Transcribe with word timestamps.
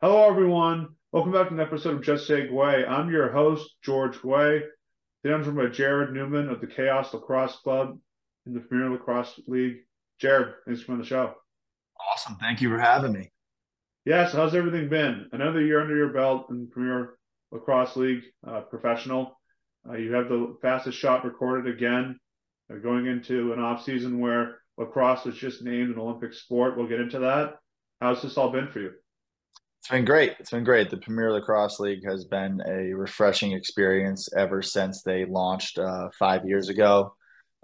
Hello, 0.00 0.30
everyone. 0.30 0.90
Welcome 1.10 1.32
back 1.32 1.48
to 1.48 1.54
an 1.54 1.58
episode 1.58 1.96
of 1.96 2.04
Just 2.04 2.28
Say 2.28 2.46
Gway. 2.46 2.88
I'm 2.88 3.10
your 3.10 3.32
host, 3.32 3.68
George 3.82 4.16
Gway. 4.18 4.60
Today 5.24 5.34
I'm 5.34 5.42
joined 5.42 5.56
by 5.56 5.64
Jarrod 5.64 6.12
Neumann 6.12 6.48
of 6.48 6.60
the 6.60 6.68
Chaos 6.68 7.12
Lacrosse 7.12 7.56
Club 7.64 7.98
in 8.46 8.54
the 8.54 8.60
Premier 8.60 8.90
Lacrosse 8.90 9.40
League. 9.48 9.78
Jarrod, 10.22 10.54
thanks 10.64 10.82
for 10.82 10.86
coming 10.86 11.00
on 11.00 11.02
the 11.02 11.08
show. 11.08 11.34
Awesome. 12.12 12.36
Thank 12.36 12.60
you 12.60 12.68
for 12.68 12.78
having 12.78 13.12
me. 13.12 13.32
Yes, 14.04 14.32
how's 14.32 14.54
everything 14.54 14.88
been? 14.88 15.28
Another 15.32 15.60
year 15.60 15.80
under 15.80 15.96
your 15.96 16.12
belt 16.12 16.46
in 16.50 16.68
Premier 16.68 17.14
Lacrosse 17.50 17.96
League 17.96 18.22
uh, 18.46 18.60
professional. 18.60 19.36
Uh, 19.84 19.94
you 19.94 20.12
have 20.12 20.28
the 20.28 20.56
fastest 20.62 20.96
shot 20.96 21.24
recorded 21.24 21.74
again, 21.74 22.20
uh, 22.72 22.76
going 22.76 23.06
into 23.06 23.52
an 23.52 23.58
off 23.58 23.82
season 23.82 24.20
where 24.20 24.60
lacrosse 24.76 25.24
was 25.24 25.34
just 25.34 25.64
named 25.64 25.90
an 25.90 25.98
Olympic 25.98 26.34
sport. 26.34 26.76
We'll 26.76 26.86
get 26.86 27.00
into 27.00 27.18
that. 27.18 27.56
How's 28.00 28.22
this 28.22 28.38
all 28.38 28.52
been 28.52 28.68
for 28.68 28.78
you? 28.78 28.92
It's 29.88 29.94
been 29.94 30.04
great. 30.04 30.34
It's 30.38 30.50
been 30.50 30.64
great. 30.64 30.90
The 30.90 30.98
Premier 30.98 31.32
Lacrosse 31.32 31.80
League 31.80 32.04
has 32.04 32.26
been 32.26 32.60
a 32.68 32.92
refreshing 32.92 33.52
experience 33.52 34.28
ever 34.36 34.60
since 34.60 35.00
they 35.00 35.24
launched 35.24 35.78
uh, 35.78 36.10
five 36.18 36.44
years 36.44 36.68
ago. 36.68 37.14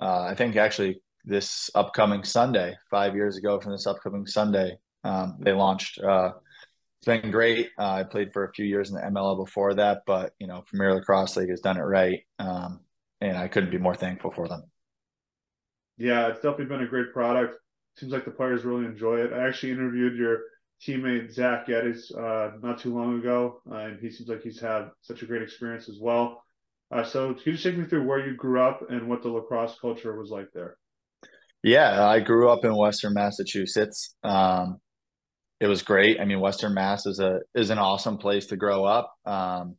Uh, 0.01 0.23
I 0.23 0.35
think 0.35 0.57
actually 0.57 1.03
this 1.27 1.69
upcoming 1.75 2.25
Sunday, 2.25 2.77
five 2.91 3.15
years 3.15 3.37
ago 3.37 3.61
from 3.61 3.73
this 3.73 3.87
upcoming 3.87 4.27
Sunday, 4.27 4.79
um, 5.05 5.37
they 5.41 5.53
launched. 5.53 6.01
Uh, 6.01 6.31
it's 6.99 7.05
been 7.05 7.31
great. 7.31 7.69
Uh, 7.79 7.91
I 7.91 8.05
played 8.05 8.33
for 8.33 8.45
a 8.45 8.53
few 8.55 8.65
years 8.65 8.89
in 8.89 8.97
the 8.97 9.03
MLL 9.03 9.45
before 9.45 9.75
that, 9.75 10.05
but 10.07 10.33
you 10.39 10.47
know, 10.47 10.65
Premier 10.67 10.95
Lacrosse 10.95 11.37
League 11.37 11.51
has 11.51 11.61
done 11.61 11.77
it 11.77 11.83
right, 11.83 12.21
um, 12.39 12.81
and 13.21 13.37
I 13.37 13.49
couldn't 13.49 13.71
be 13.71 13.77
more 13.77 13.95
thankful 13.95 14.31
for 14.31 14.49
them. 14.49 14.63
Yeah, 15.99 16.29
it's 16.29 16.41
definitely 16.41 16.75
been 16.75 16.87
a 16.87 16.89
great 16.89 17.13
product. 17.13 17.57
Seems 17.99 18.13
like 18.13 18.25
the 18.25 18.31
players 18.31 18.65
really 18.65 18.87
enjoy 18.87 19.19
it. 19.19 19.35
I 19.35 19.47
actually 19.47 19.73
interviewed 19.73 20.17
your 20.17 20.39
teammate 20.87 21.33
Zach 21.33 21.67
Geddes 21.67 22.11
uh, 22.13 22.53
not 22.63 22.79
too 22.79 22.95
long 22.95 23.19
ago, 23.19 23.61
uh, 23.71 23.77
and 23.77 24.01
he 24.01 24.11
seems 24.11 24.29
like 24.29 24.43
he's 24.43 24.61
had 24.61 24.91
such 25.01 25.23
a 25.23 25.27
great 25.27 25.43
experience 25.43 25.89
as 25.89 25.99
well. 26.01 26.43
Uh, 26.91 27.03
so, 27.03 27.33
can 27.35 27.43
you 27.47 27.53
just 27.53 27.65
take 27.65 27.79
me 27.79 27.85
through 27.85 28.07
where 28.07 28.27
you 28.27 28.37
grew 28.37 28.61
up 28.61 28.89
and 28.91 29.09
what 29.09 29.23
the 29.23 29.29
lacrosse 29.29 29.77
culture 29.81 30.19
was 30.19 30.31
like 30.31 30.49
there? 30.53 30.77
Yeah, 31.63 32.07
I 32.07 32.21
grew 32.21 32.51
up 32.51 32.65
in 32.65 32.77
Western 32.77 33.15
Massachusetts. 33.15 34.15
Um, 34.23 34.81
it 35.61 35.67
was 35.67 35.83
great. 35.83 36.21
I 36.21 36.27
mean, 36.27 36.41
Western 36.41 36.75
Mass 36.75 37.07
is 37.07 37.21
a 37.21 37.41
is 37.55 37.71
an 37.71 37.79
awesome 37.79 38.19
place 38.19 38.47
to 38.47 38.57
grow 38.57 38.85
up. 38.85 39.15
Um, 39.25 39.77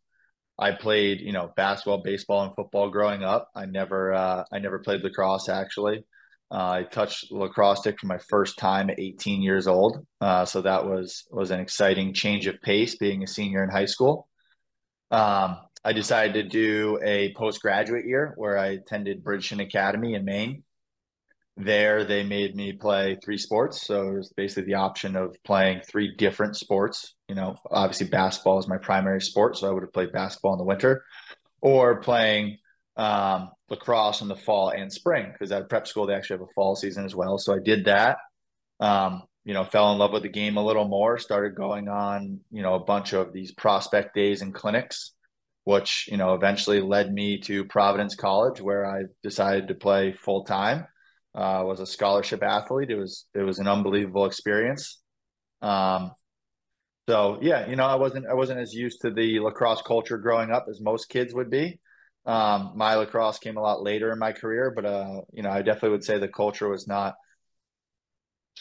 I 0.58 0.72
played, 0.72 1.20
you 1.20 1.34
know, 1.34 1.52
basketball, 1.56 2.02
baseball, 2.02 2.44
and 2.44 2.56
football 2.56 2.90
growing 2.90 3.24
up. 3.24 3.50
I 3.56 3.66
never, 3.66 4.14
uh, 4.14 4.46
I 4.52 4.60
never 4.60 4.80
played 4.80 5.02
lacrosse 5.02 5.50
actually. 5.50 6.06
Uh, 6.52 6.70
I 6.70 6.84
touched 6.84 7.32
lacrosse 7.32 7.80
stick 7.80 8.00
for 8.00 8.06
my 8.08 8.20
first 8.20 8.58
time 8.58 8.90
at 8.90 9.00
18 9.00 9.42
years 9.42 9.68
old, 9.68 10.06
uh, 10.22 10.46
so 10.46 10.62
that 10.62 10.86
was 10.86 11.26
was 11.32 11.52
an 11.52 11.60
exciting 11.60 12.14
change 12.14 12.46
of 12.46 12.62
pace. 12.62 12.96
Being 12.98 13.24
a 13.24 13.28
senior 13.28 13.64
in 13.64 13.70
high 13.70 13.86
school, 13.86 14.28
um, 15.10 15.58
I 15.84 15.94
decided 15.94 16.34
to 16.34 16.44
do 16.50 17.00
a 17.04 17.34
postgraduate 17.34 18.06
year 18.06 18.34
where 18.38 18.58
I 18.58 18.68
attended 18.68 19.24
Bridgton 19.24 19.60
Academy 19.60 20.14
in 20.14 20.24
Maine. 20.24 20.64
There, 21.58 22.04
they 22.04 22.24
made 22.24 22.56
me 22.56 22.74
play 22.74 23.18
three 23.24 23.38
sports, 23.38 23.86
so 23.86 24.10
it 24.10 24.18
was 24.18 24.34
basically 24.36 24.64
the 24.64 24.74
option 24.74 25.16
of 25.16 25.38
playing 25.44 25.82
three 25.82 26.16
different 26.16 26.58
sports. 26.58 27.16
You 27.28 27.36
know, 27.36 27.56
obviously 27.72 28.08
basketball 28.08 28.60
is 28.60 28.68
my 28.68 28.78
primary 28.78 29.22
sport, 29.22 29.58
so 29.58 29.68
I 29.68 29.72
would 29.72 29.84
have 29.84 29.94
played 29.94 30.12
basketball 30.12 30.54
in 30.54 30.58
the 30.58 30.66
winter, 30.66 31.04
or 31.62 32.02
playing 32.02 32.58
um, 32.98 33.50
lacrosse 33.70 34.22
in 34.22 34.28
the 34.28 34.36
fall 34.36 34.70
and 34.70 34.92
spring 34.92 35.32
because 35.32 35.52
at 35.52 35.70
prep 35.70 35.88
school 35.88 36.06
they 36.06 36.14
actually 36.14 36.36
have 36.38 36.48
a 36.48 36.54
fall 36.54 36.76
season 36.76 37.06
as 37.06 37.16
well. 37.16 37.38
So 37.38 37.54
I 37.54 37.60
did 37.60 37.86
that. 37.86 38.18
Um, 38.80 39.24
you 39.44 39.54
know, 39.54 39.64
fell 39.64 39.92
in 39.92 40.00
love 40.00 40.12
with 40.12 40.24
the 40.24 40.30
game 40.30 40.58
a 40.58 40.66
little 40.66 40.88
more. 40.88 41.18
Started 41.18 41.56
going 41.56 41.88
on, 41.88 42.40
you 42.52 42.64
know, 42.64 42.74
a 42.74 42.84
bunch 42.84 43.14
of 43.14 43.32
these 43.32 43.52
prospect 43.52 44.16
days 44.16 44.42
and 44.42 44.54
clinics, 44.54 45.14
which 45.66 46.08
you 46.10 46.18
know 46.18 46.34
eventually 46.34 46.82
led 46.82 47.14
me 47.14 47.40
to 47.42 47.66
Providence 47.66 48.16
College, 48.16 48.60
where 48.60 48.86
I 48.86 49.04
decided 49.24 49.68
to 49.68 49.76
play 49.76 50.14
full 50.14 50.46
time. 50.46 50.88
Uh, 51.36 51.64
was 51.66 51.82
a 51.82 51.86
scholarship 51.86 52.42
athlete. 52.42 52.90
It 52.90 52.96
was 52.96 53.28
it 53.36 53.42
was 53.42 53.60
an 53.60 53.68
unbelievable 53.68 54.26
experience. 54.26 55.02
Um, 55.62 56.12
so 57.08 57.38
yeah, 57.42 57.68
you 57.68 57.76
know, 57.76 57.86
I 57.86 57.96
wasn't 57.96 58.26
I 58.26 58.34
wasn't 58.34 58.62
as 58.62 58.74
used 58.74 59.02
to 59.02 59.12
the 59.12 59.40
lacrosse 59.40 59.82
culture 59.82 60.18
growing 60.18 60.52
up 60.52 60.66
as 60.70 60.82
most 60.82 61.10
kids 61.10 61.34
would 61.34 61.52
be. 61.52 61.80
Um, 62.26 62.72
my 62.76 62.96
lacrosse 62.96 63.40
came 63.40 63.58
a 63.58 63.62
lot 63.62 63.84
later 63.84 64.12
in 64.12 64.20
my 64.20 64.32
career, 64.32 64.72
but 64.76 64.86
uh, 64.86 65.22
you 65.32 65.44
know, 65.44 65.52
I 65.52 65.62
definitely 65.62 65.92
would 65.92 66.04
say 66.04 66.18
the 66.18 66.28
culture 66.28 66.68
was 66.68 66.88
not 66.88 67.16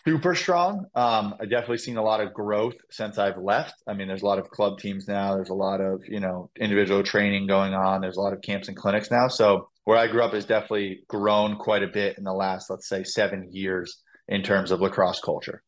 super 0.06 0.34
strong. 0.34 0.86
Um, 0.94 1.34
I 1.40 1.44
definitely 1.44 1.78
seen 1.78 1.96
a 1.96 2.02
lot 2.02 2.20
of 2.20 2.34
growth 2.34 2.74
since 2.90 3.16
I've 3.18 3.38
left. 3.38 3.74
I 3.86 3.94
mean, 3.94 4.08
there's 4.08 4.22
a 4.22 4.26
lot 4.26 4.38
of 4.38 4.50
club 4.50 4.78
teams 4.78 5.08
now. 5.08 5.34
There's 5.34 5.50
a 5.50 5.54
lot 5.54 5.80
of 5.80 6.02
you 6.06 6.20
know 6.20 6.50
individual 6.58 7.02
training 7.02 7.46
going 7.46 7.74
on. 7.74 8.00
There's 8.00 8.16
a 8.16 8.20
lot 8.20 8.32
of 8.32 8.42
camps 8.42 8.68
and 8.68 8.76
clinics 8.76 9.10
now. 9.10 9.28
So 9.28 9.68
where 9.84 9.98
I 9.98 10.06
grew 10.06 10.22
up 10.22 10.32
has 10.32 10.44
definitely 10.44 11.04
grown 11.08 11.56
quite 11.56 11.82
a 11.82 11.88
bit 11.88 12.18
in 12.18 12.24
the 12.24 12.32
last, 12.32 12.70
let's 12.70 12.88
say, 12.88 13.04
seven 13.04 13.48
years 13.52 14.02
in 14.28 14.42
terms 14.42 14.70
of 14.70 14.80
lacrosse 14.80 15.20
culture. 15.20 15.62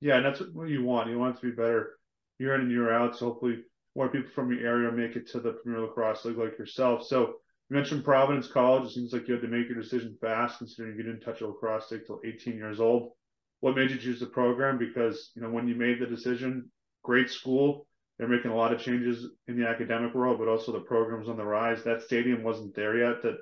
Yeah, 0.00 0.16
and 0.16 0.26
that's 0.26 0.40
what 0.52 0.68
you 0.68 0.84
want. 0.84 1.10
You 1.10 1.18
want 1.18 1.36
it 1.36 1.40
to 1.40 1.46
be 1.46 1.56
better 1.56 1.96
year 2.38 2.54
in 2.54 2.62
and 2.62 2.70
year 2.70 2.92
out. 2.92 3.16
So 3.16 3.26
hopefully 3.26 3.58
more 3.96 4.10
people 4.10 4.30
from 4.34 4.52
your 4.52 4.66
area 4.66 4.92
make 4.92 5.16
it 5.16 5.26
to 5.30 5.40
the 5.40 5.52
Premier 5.52 5.80
Lacrosse 5.80 6.24
League 6.26 6.36
like 6.36 6.58
yourself. 6.58 7.06
So 7.06 7.36
you 7.68 7.76
mentioned 7.76 8.04
Providence 8.04 8.46
College. 8.46 8.90
It 8.90 8.92
seems 8.92 9.12
like 9.12 9.26
you 9.26 9.34
had 9.34 9.42
to 9.42 9.48
make 9.48 9.68
your 9.68 9.80
decision 9.80 10.16
fast, 10.20 10.58
considering 10.58 10.96
you 10.96 11.02
didn't 11.02 11.20
touch 11.20 11.40
a 11.40 11.46
lacrosse 11.46 11.86
stick 11.86 12.06
till 12.06 12.20
18 12.24 12.56
years 12.56 12.78
old. 12.78 13.12
What 13.60 13.74
made 13.74 13.90
you 13.90 13.96
choose 13.96 14.20
the 14.20 14.26
program? 14.26 14.78
Because 14.78 15.32
you 15.34 15.40
know 15.40 15.50
when 15.50 15.66
you 15.66 15.74
made 15.74 15.98
the 15.98 16.06
decision, 16.06 16.70
great 17.02 17.30
school. 17.30 17.86
They're 18.18 18.28
making 18.28 18.50
a 18.50 18.56
lot 18.56 18.72
of 18.72 18.80
changes 18.80 19.26
in 19.46 19.58
the 19.58 19.68
academic 19.68 20.14
world, 20.14 20.38
but 20.38 20.48
also 20.48 20.72
the 20.72 20.80
program's 20.80 21.28
on 21.28 21.36
the 21.36 21.44
rise. 21.44 21.82
That 21.82 22.02
stadium 22.02 22.42
wasn't 22.42 22.74
there 22.74 22.98
yet. 22.98 23.22
That 23.22 23.36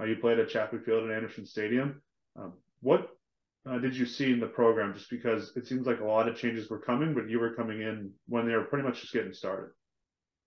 uh, 0.00 0.04
you 0.04 0.16
played 0.16 0.38
at 0.38 0.48
Chapey 0.48 0.84
Field 0.84 1.04
and 1.04 1.12
Anderson 1.12 1.46
Stadium. 1.46 2.00
Um, 2.36 2.54
what 2.80 3.08
uh, 3.68 3.78
did 3.78 3.96
you 3.96 4.06
see 4.06 4.32
in 4.32 4.40
the 4.40 4.46
program? 4.46 4.94
Just 4.94 5.10
because 5.10 5.52
it 5.56 5.66
seems 5.66 5.86
like 5.86 6.00
a 6.00 6.04
lot 6.04 6.28
of 6.28 6.36
changes 6.36 6.70
were 6.70 6.80
coming, 6.80 7.14
but 7.14 7.28
you 7.28 7.38
were 7.38 7.54
coming 7.54 7.80
in 7.80 8.12
when 8.26 8.46
they 8.46 8.54
were 8.54 8.64
pretty 8.64 8.86
much 8.86 9.00
just 9.00 9.12
getting 9.12 9.32
started. 9.32 9.70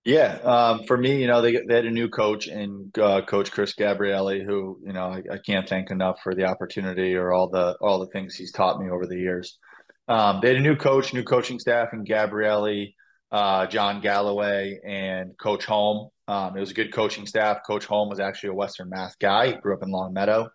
Yeah, 0.09 0.39
um, 0.43 0.85
for 0.85 0.97
me, 0.97 1.21
you 1.21 1.27
know, 1.27 1.43
they 1.43 1.51
they 1.67 1.75
had 1.75 1.85
a 1.85 1.91
new 1.91 2.09
coach 2.09 2.47
and 2.47 2.97
uh, 2.97 3.21
Coach 3.21 3.51
Chris 3.51 3.75
Gabrielli, 3.75 4.43
who 4.43 4.79
you 4.83 4.91
know 4.91 5.03
I, 5.03 5.21
I, 5.33 5.37
can't 5.37 5.69
thank 5.69 5.91
enough 5.91 6.21
for 6.23 6.33
the 6.33 6.45
opportunity 6.45 7.13
or 7.13 7.31
all 7.31 7.47
the 7.47 7.77
all 7.79 7.99
the 7.99 8.07
things 8.07 8.33
he's 8.33 8.51
taught 8.51 8.81
me 8.81 8.89
over 8.89 9.05
the 9.05 9.19
years. 9.19 9.59
Um, 10.07 10.39
they 10.41 10.47
had 10.47 10.57
a 10.57 10.61
new 10.61 10.75
coach, 10.75 11.13
new 11.13 11.21
coaching 11.21 11.59
staff, 11.59 11.89
and 11.91 12.07
Gabrielli, 12.07 12.95
uh, 13.31 13.67
John 13.67 14.01
Galloway, 14.01 14.79
and 14.83 15.37
Coach 15.37 15.65
Holm. 15.65 16.09
Um, 16.27 16.57
it 16.57 16.59
was 16.59 16.71
a 16.71 16.73
good 16.73 16.91
coaching 16.91 17.27
staff. 17.27 17.59
Coach 17.67 17.85
Holm 17.85 18.09
was 18.09 18.19
actually 18.19 18.49
a 18.49 18.55
Western 18.55 18.89
Mass 18.89 19.15
guy. 19.15 19.51
He 19.51 19.53
grew 19.57 19.75
up 19.75 19.83
in 19.83 19.91
Longmeadow. 19.91 20.49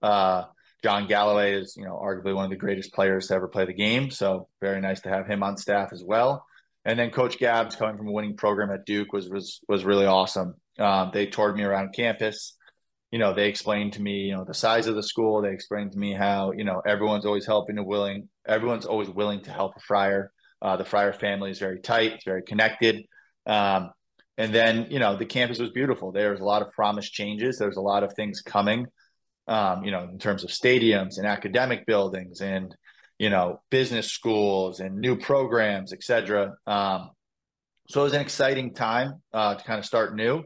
Uh, 0.00 0.44
John 0.84 1.08
Galloway 1.08 1.54
is, 1.54 1.74
you 1.76 1.84
know, 1.84 2.00
arguably 2.00 2.36
one 2.36 2.44
of 2.44 2.50
the 2.50 2.56
greatest 2.56 2.92
players 2.92 3.26
to 3.26 3.34
ever 3.34 3.48
play 3.48 3.64
the 3.64 3.74
game. 3.74 4.12
So 4.12 4.46
very 4.60 4.80
nice 4.80 5.00
to 5.00 5.08
have 5.08 5.26
him 5.26 5.42
on 5.42 5.56
staff 5.56 5.88
as 5.92 6.04
well. 6.04 6.46
And 6.84 6.98
then 6.98 7.10
Coach 7.10 7.38
Gabs 7.38 7.76
coming 7.76 7.96
from 7.96 8.08
a 8.08 8.12
winning 8.12 8.36
program 8.36 8.70
at 8.70 8.84
Duke 8.84 9.12
was 9.12 9.28
was 9.28 9.60
was 9.68 9.84
really 9.84 10.06
awesome. 10.06 10.54
Um, 10.78 11.10
they 11.12 11.26
toured 11.26 11.56
me 11.56 11.62
around 11.62 11.94
campus. 11.94 12.56
You 13.10 13.18
know, 13.18 13.34
they 13.34 13.48
explained 13.48 13.92
to 13.94 14.02
me, 14.02 14.22
you 14.22 14.34
know, 14.34 14.44
the 14.44 14.54
size 14.54 14.86
of 14.86 14.94
the 14.94 15.02
school. 15.02 15.42
They 15.42 15.52
explained 15.52 15.92
to 15.92 15.98
me 15.98 16.14
how, 16.14 16.52
you 16.52 16.64
know, 16.64 16.80
everyone's 16.86 17.26
always 17.26 17.46
helping 17.46 17.76
and 17.76 17.86
willing. 17.86 18.28
Everyone's 18.48 18.86
always 18.86 19.10
willing 19.10 19.42
to 19.42 19.50
help 19.50 19.72
a 19.76 19.80
friar. 19.80 20.32
Uh, 20.62 20.76
the 20.76 20.84
friar 20.84 21.12
family 21.12 21.50
is 21.50 21.58
very 21.58 21.80
tight. 21.80 22.12
It's 22.12 22.24
very 22.24 22.42
connected. 22.42 23.04
Um, 23.46 23.90
and 24.38 24.54
then, 24.54 24.86
you 24.90 24.98
know, 24.98 25.16
the 25.16 25.26
campus 25.26 25.58
was 25.58 25.70
beautiful. 25.70 26.10
There 26.10 26.30
was 26.30 26.40
a 26.40 26.44
lot 26.44 26.62
of 26.62 26.72
promised 26.72 27.12
changes. 27.12 27.58
There's 27.58 27.76
a 27.76 27.82
lot 27.82 28.02
of 28.02 28.14
things 28.14 28.40
coming, 28.40 28.86
um, 29.46 29.84
you 29.84 29.90
know, 29.90 30.04
in 30.04 30.18
terms 30.18 30.42
of 30.42 30.50
stadiums 30.50 31.18
and 31.18 31.26
academic 31.26 31.84
buildings 31.86 32.40
and 32.40 32.74
you 33.22 33.30
know, 33.30 33.60
business 33.70 34.08
schools 34.10 34.80
and 34.80 34.98
new 34.98 35.14
programs, 35.14 35.92
et 35.92 36.02
cetera. 36.02 36.44
Um, 36.66 37.10
so 37.88 38.00
it 38.00 38.04
was 38.04 38.14
an 38.14 38.20
exciting 38.20 38.74
time 38.74 39.22
uh, 39.32 39.54
to 39.54 39.62
kind 39.64 39.78
of 39.78 39.84
start 39.84 40.16
new. 40.16 40.42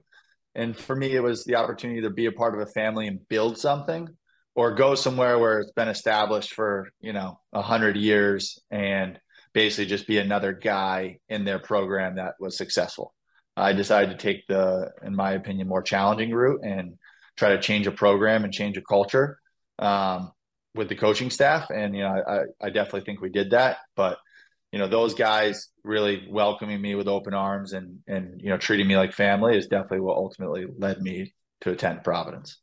And 0.55 0.77
for 0.77 0.95
me, 0.95 1.09
it 1.19 1.23
was 1.23 1.45
the 1.45 1.55
opportunity 1.55 2.03
to 2.03 2.11
be 2.11 2.27
a 2.27 2.33
part 2.33 2.53
of 2.55 2.61
a 2.61 2.71
family 2.81 3.07
and 3.07 3.27
build 3.29 3.57
something 3.57 4.07
or 4.55 4.75
go 4.75 4.95
somewhere 4.95 5.39
where 5.39 5.61
it's 5.61 5.73
been 5.73 5.89
established 5.89 6.53
for, 6.53 6.91
you 7.01 7.15
know, 7.15 7.41
a 7.55 7.63
hundred 7.63 7.97
years 7.97 8.59
and 8.71 9.19
basically 9.55 9.87
just 9.87 10.07
be 10.07 10.19
another 10.19 10.53
guy 10.53 11.19
in 11.31 11.47
their 11.47 11.59
program 11.59 12.17
that 12.17 12.35
was 12.39 12.59
successful. 12.59 13.15
I 13.57 13.73
decided 13.73 14.11
to 14.11 14.23
take 14.23 14.47
the, 14.49 14.93
in 15.03 15.17
my 15.17 15.33
opinion, 15.33 15.67
more 15.67 15.83
challenging 15.83 16.31
route 16.31 16.61
and 16.63 16.99
try 17.39 17.51
to 17.57 17.61
change 17.69 17.87
a 17.87 17.91
program 18.05 18.45
and 18.45 18.53
change 18.53 18.77
a 18.77 18.83
culture. 18.83 19.39
Um, 19.79 20.33
with 20.77 20.89
the 20.89 20.97
coaching 20.97 21.31
staff, 21.31 21.71
and 21.71 21.95
you 21.95 22.03
know, 22.03 22.23
I, 22.27 22.67
I 22.67 22.71
definitely 22.71 23.03
think 23.03 23.21
we 23.21 23.31
did 23.31 23.51
that. 23.51 23.79
But 23.95 24.19
you 24.73 24.79
know, 24.79 24.89
those 24.89 25.15
guys 25.15 25.69
really 25.85 26.27
welcoming 26.29 26.81
me 26.81 26.95
with 26.95 27.09
open 27.09 27.35
arms 27.35 27.73
and 27.73 28.01
and 28.07 28.41
you 28.41 28.51
know, 28.51 28.59
treating 28.59 28.87
me 28.87 28.97
like 28.97 29.13
family 29.13 29.57
is 29.57 29.67
definitely 29.69 30.01
what 30.01 30.17
ultimately 30.17 30.67
led 30.79 31.01
me 31.01 31.35
to 31.63 31.71
attend 31.71 32.05
Providence. 32.05 32.59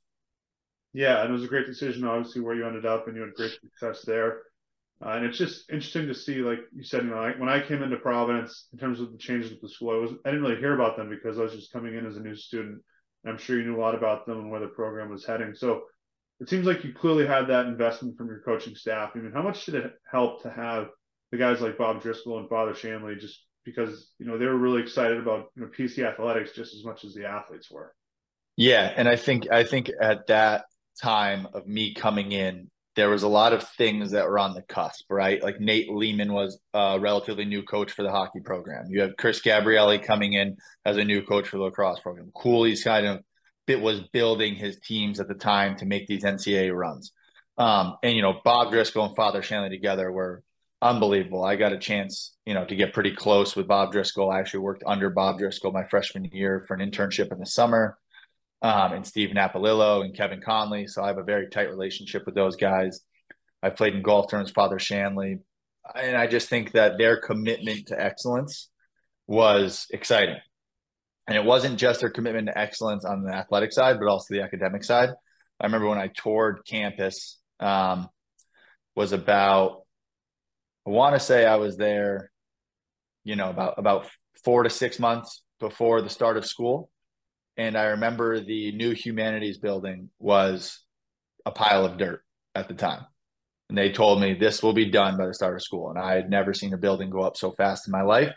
Yeah, 0.94 1.21
and 1.21 1.30
it 1.30 1.33
was 1.33 1.44
a 1.44 1.48
great 1.48 1.65
decision, 1.65 2.06
obviously, 2.06 2.42
where 2.42 2.56
you 2.56 2.68
ended 2.68 2.86
up, 2.86 3.07
and 3.07 3.15
you 3.15 3.24
had 3.24 3.33
great 3.33 3.57
success 3.60 4.04
there. 4.06 4.44
Uh, 5.04 5.13
and 5.13 5.25
it's 5.25 5.38
just 5.38 5.69
interesting 5.69 6.07
to 6.07 6.13
see, 6.13 6.36
like 6.36 6.59
you 6.74 6.83
said, 6.83 7.04
you 7.04 7.09
know, 7.09 7.33
when 7.38 7.50
I 7.50 7.59
came 7.59 7.81
into 7.81 7.98
Providence, 7.98 8.68
in 8.71 8.80
terms 8.80 9.00
of 9.00 9.12
the 9.12 9.18
changes 9.18 9.51
with 9.51 9.62
the 9.62 9.69
school, 9.69 9.92
I 9.92 9.98
was 9.98 10.12
I 10.25 10.30
didn't 10.30 10.44
really 10.44 10.59
hear 10.59 10.75
about 10.75 10.95
them 10.95 11.09
because 11.09 11.39
I 11.39 11.42
was 11.42 11.54
just 11.54 11.74
coming 11.74 11.95
in 11.95 12.06
as 12.06 12.18
a 12.18 12.21
new 12.21 12.36
student. 12.36 12.81
I'm 13.25 13.38
sure 13.38 13.57
you 13.57 13.66
knew 13.66 13.77
a 13.77 13.81
lot 13.81 13.95
about 13.95 14.25
them 14.25 14.39
and 14.39 14.51
where 14.51 14.59
the 14.59 14.68
program 14.68 15.09
was 15.09 15.25
heading. 15.25 15.56
So 15.56 15.83
it 16.39 16.50
seems 16.50 16.65
like 16.65 16.83
you 16.83 16.94
clearly 16.94 17.25
had 17.25 17.47
that 17.47 17.68
investment 17.68 18.18
from 18.18 18.27
your 18.27 18.41
coaching 18.41 18.75
staff. 18.75 19.12
I 19.15 19.19
mean, 19.19 19.31
how 19.31 19.41
much 19.41 19.65
did 19.65 19.75
it 19.75 19.94
help 20.12 20.44
to 20.44 20.50
have 20.50 20.88
the 21.31 21.38
guys 21.38 21.62
like 21.62 21.77
Bob 21.77 22.01
Driscoll 22.01 22.39
and 22.39 22.50
Father 22.50 22.74
Shanley 22.74 23.15
just 23.15 23.44
because 23.65 24.12
you 24.19 24.25
know 24.25 24.38
they 24.38 24.45
were 24.45 24.57
really 24.57 24.81
excited 24.81 25.18
about 25.18 25.45
you 25.56 25.63
know 25.63 25.69
PC 25.69 26.06
athletics 26.06 26.51
just 26.53 26.75
as 26.75 26.83
much 26.83 27.03
as 27.03 27.13
the 27.13 27.25
athletes 27.25 27.71
were. 27.71 27.94
Yeah, 28.56 28.94
and 28.95 29.07
I 29.07 29.15
think 29.15 29.51
I 29.51 29.63
think 29.63 29.89
at 30.01 30.27
that 30.27 30.65
time 31.01 31.47
of 31.53 31.65
me 31.65 31.94
coming 31.94 32.31
in, 32.31 32.69
there 32.95 33.09
was 33.09 33.24
a 33.24 33.27
lot 33.27 33.53
of 33.53 33.68
things 33.69 34.12
that 34.12 34.27
were 34.27 34.38
on 34.38 34.53
the 34.53 34.62
cusp, 34.62 35.06
right? 35.09 35.41
Like 35.41 35.59
Nate 35.59 35.89
Leaman 35.89 36.31
was 36.31 36.59
a 36.74 37.00
relatively 37.00 37.45
new 37.45 37.63
coach 37.63 37.91
for 37.91 38.03
the 38.03 38.12
hockey 38.12 38.41
program. 38.41 38.85
You 38.89 39.01
have 39.01 39.18
Chris 39.18 39.41
Gabrielli 39.41 40.03
coming 40.06 40.33
in 40.33 40.57
as 40.85 40.97
a 40.97 41.03
new 41.03 41.24
coach 41.24 41.47
for 41.47 41.57
the 41.57 41.63
lacrosse 41.63 42.00
program. 42.00 42.31
Cooley's 42.35 42.83
kind 42.83 43.07
of 43.07 43.24
bit 43.65 43.81
was 43.81 44.01
building 44.12 44.56
his 44.56 44.80
teams 44.80 45.19
at 45.19 45.27
the 45.27 45.33
time 45.33 45.77
to 45.77 45.86
make 45.86 46.07
these 46.07 46.24
NCAA 46.24 46.75
runs. 46.75 47.12
Um, 47.57 47.98
and 48.04 48.15
you 48.15 48.21
know, 48.21 48.39
Bob 48.44 48.71
Driscoll 48.71 49.06
and 49.06 49.15
Father 49.15 49.42
Shanley 49.42 49.69
together 49.69 50.12
were 50.12 50.44
unbelievable. 50.81 51.44
I 51.44 51.56
got 51.56 51.71
a 51.71 51.77
chance, 51.77 52.36
you 52.45 52.54
know, 52.54 52.65
to 52.65 52.75
get 52.75 52.94
pretty 52.94 53.15
close 53.15 53.56
with 53.56 53.68
Bob 53.68 53.92
Driscoll. 53.92 54.31
I 54.31 54.39
actually 54.39 54.62
worked 54.62 54.83
under 54.86 55.10
Bob 55.10 55.39
Driscoll 55.39 55.71
my 55.71 55.86
freshman 55.86 56.25
year 56.25 56.65
for 56.68 56.75
an 56.75 56.92
internship 56.92 57.31
in 57.31 57.39
the 57.39 57.45
summer 57.45 57.98
um, 58.62 58.94
and 58.94 59.06
Steve 59.06 59.30
Napolillo 59.30 60.04
and 60.04 60.16
Kevin 60.16 60.42
Conley. 60.42 60.88
So 60.88 61.04
I 61.04 61.07
have 61.07 61.18
a 61.18 61.24
very 61.24 61.50
tight 61.50 61.69
relationship 61.69 62.25
with 62.25 62.36
those 62.36 62.56
guys. 62.56 63.01
I 63.62 63.69
played 63.69 63.94
in 63.94 64.01
golf 64.01 64.30
tournaments, 64.30 64.51
Father 64.51 64.80
Shanley. 64.80 65.39
And 65.95 66.18
I 66.18 66.27
just 66.27 66.50
think 66.50 66.71
that 66.71 66.98
their 66.98 67.18
commitment 67.18 67.88
to 67.88 68.01
excellence 68.01 68.69
was 69.27 69.88
exciting. 69.92 70.38
And 71.27 71.37
it 71.37 71.43
wasn't 71.43 71.79
just 71.79 72.01
their 72.01 72.09
commitment 72.09 72.47
to 72.47 72.57
excellence 72.57 73.05
on 73.05 73.23
the 73.23 73.33
athletic 73.33 73.71
side, 73.71 73.97
but 73.99 74.09
also 74.09 74.33
the 74.33 74.41
academic 74.41 74.83
side. 74.83 75.09
I 75.59 75.65
remember 75.65 75.87
when 75.87 75.97
I 75.97 76.09
toured 76.13 76.61
campus, 76.67 77.39
um, 77.59 78.09
was 78.95 79.13
about, 79.13 79.83
I 80.85 80.89
want 80.89 81.15
to 81.15 81.19
say 81.19 81.45
I 81.45 81.55
was 81.55 81.77
there, 81.77 82.29
you 83.23 83.35
know, 83.35 83.49
about, 83.49 83.75
about 83.77 84.07
four 84.43 84.63
to 84.63 84.69
six 84.69 84.99
months 84.99 85.41
before 85.59 86.01
the 86.01 86.09
start 86.09 86.35
of 86.35 86.45
school 86.45 86.89
and 87.57 87.77
I 87.77 87.85
remember 87.85 88.39
the 88.39 88.71
new 88.71 88.91
humanities 88.91 89.57
building 89.57 90.09
was 90.19 90.79
a 91.45 91.51
pile 91.51 91.85
of 91.85 91.97
dirt 91.97 92.23
at 92.55 92.67
the 92.67 92.73
time. 92.73 93.05
And 93.69 93.77
they 93.77 93.91
told 93.91 94.21
me 94.21 94.33
this 94.33 94.63
will 94.63 94.73
be 94.73 94.89
done 94.89 95.17
by 95.17 95.27
the 95.27 95.33
start 95.33 95.55
of 95.55 95.61
school. 95.61 95.89
And 95.89 95.99
I 95.99 96.15
had 96.15 96.29
never 96.29 96.53
seen 96.53 96.73
a 96.73 96.77
building 96.77 97.09
go 97.09 97.21
up 97.21 97.37
so 97.37 97.51
fast 97.51 97.87
in 97.87 97.91
my 97.91 98.01
life. 98.01 98.33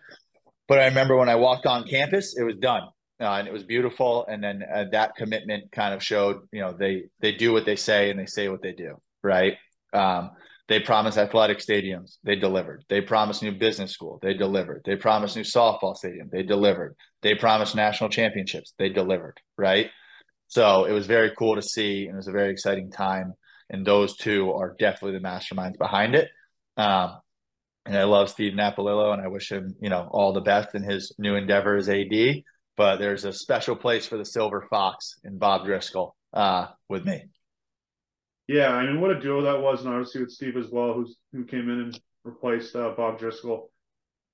But 0.69 0.81
I 0.81 0.87
remember 0.87 1.17
when 1.17 1.29
I 1.29 1.37
walked 1.37 1.67
on 1.67 1.87
campus, 1.87 2.37
it 2.37 2.43
was 2.43 2.57
done. 2.57 2.83
Uh, 3.21 3.25
and 3.25 3.49
it 3.49 3.53
was 3.53 3.63
beautiful. 3.63 4.27
And 4.27 4.43
then 4.43 4.63
uh, 4.63 4.85
that 4.93 5.17
commitment 5.17 5.73
kind 5.73 5.95
of 5.95 6.03
showed, 6.03 6.41
you 6.53 6.61
know, 6.61 6.73
they 6.79 7.05
they 7.21 7.33
do 7.33 7.53
what 7.53 7.65
they 7.65 7.77
say 7.77 8.11
and 8.11 8.19
they 8.21 8.27
say 8.27 8.49
what 8.49 8.63
they 8.63 8.73
do, 8.73 9.01
right? 9.23 9.55
Um, 9.93 10.33
they 10.69 10.81
promised 10.81 11.17
athletic 11.17 11.59
stadiums. 11.59 12.17
They 12.25 12.37
delivered. 12.37 12.85
They 12.89 13.01
promised 13.01 13.43
new 13.43 13.53
business 13.53 13.93
school. 13.93 14.19
They 14.21 14.35
delivered. 14.35 14.83
They 14.85 14.97
promised 14.97 15.37
new 15.37 15.45
softball 15.45 15.97
stadium. 15.97 16.29
They 16.31 16.43
delivered. 16.43 16.97
They 17.23 17.35
promised 17.35 17.77
national 17.77 18.11
championships. 18.11 18.75
They 18.79 18.89
delivered. 18.89 19.41
Right. 19.57 19.91
So 20.49 20.85
it 20.85 20.93
was 20.93 21.07
very 21.07 21.33
cool 21.39 21.55
to 21.55 21.63
see, 21.63 22.07
and 22.07 22.15
it 22.15 22.17
was 22.17 22.29
a 22.29 22.33
very 22.33 22.51
exciting 22.51 22.91
time. 22.91 23.33
And 23.71 23.87
those 23.87 24.17
two 24.17 24.53
are 24.53 24.77
definitely 24.79 25.19
the 25.19 25.25
masterminds 25.25 25.79
behind 25.79 26.15
it. 26.15 26.29
Um, 26.77 27.19
and 27.87 27.97
I 27.97 28.05
love 28.05 28.29
Steve 28.29 28.53
Napolillo, 28.55 29.13
and 29.13 29.23
I 29.23 29.29
wish 29.29 29.51
him, 29.51 29.75
you 29.81 29.89
know, 29.89 30.09
all 30.11 30.33
the 30.33 30.41
best 30.41 30.75
in 30.75 30.83
his 30.83 31.13
new 31.19 31.37
endeavor 31.37 31.77
as 31.77 31.89
AD. 31.89 32.43
But 32.77 32.97
there's 32.99 33.25
a 33.25 33.33
special 33.33 33.77
place 33.77 34.07
for 34.07 34.19
the 34.19 34.25
Silver 34.25 34.67
Fox 34.69 35.19
and 35.25 35.39
Bob 35.39 35.65
Driscoll 35.65 36.15
uh, 36.35 36.67
with 36.89 37.07
me. 37.07 37.25
Yeah, 38.49 38.69
I 38.69 38.85
mean, 38.87 39.01
what 39.01 39.11
a 39.11 39.21
duo 39.21 39.43
that 39.43 39.61
was, 39.61 39.81
and 39.81 39.89
obviously 39.89 40.21
with 40.21 40.31
Steve 40.31 40.57
as 40.57 40.69
well, 40.71 40.93
who's 40.93 41.17
who 41.33 41.45
came 41.45 41.71
in 41.71 41.81
and 41.81 42.01
replaced 42.25 42.77
uh, 42.77 42.93
Bob 42.97 43.19
Driscoll. 43.19 43.71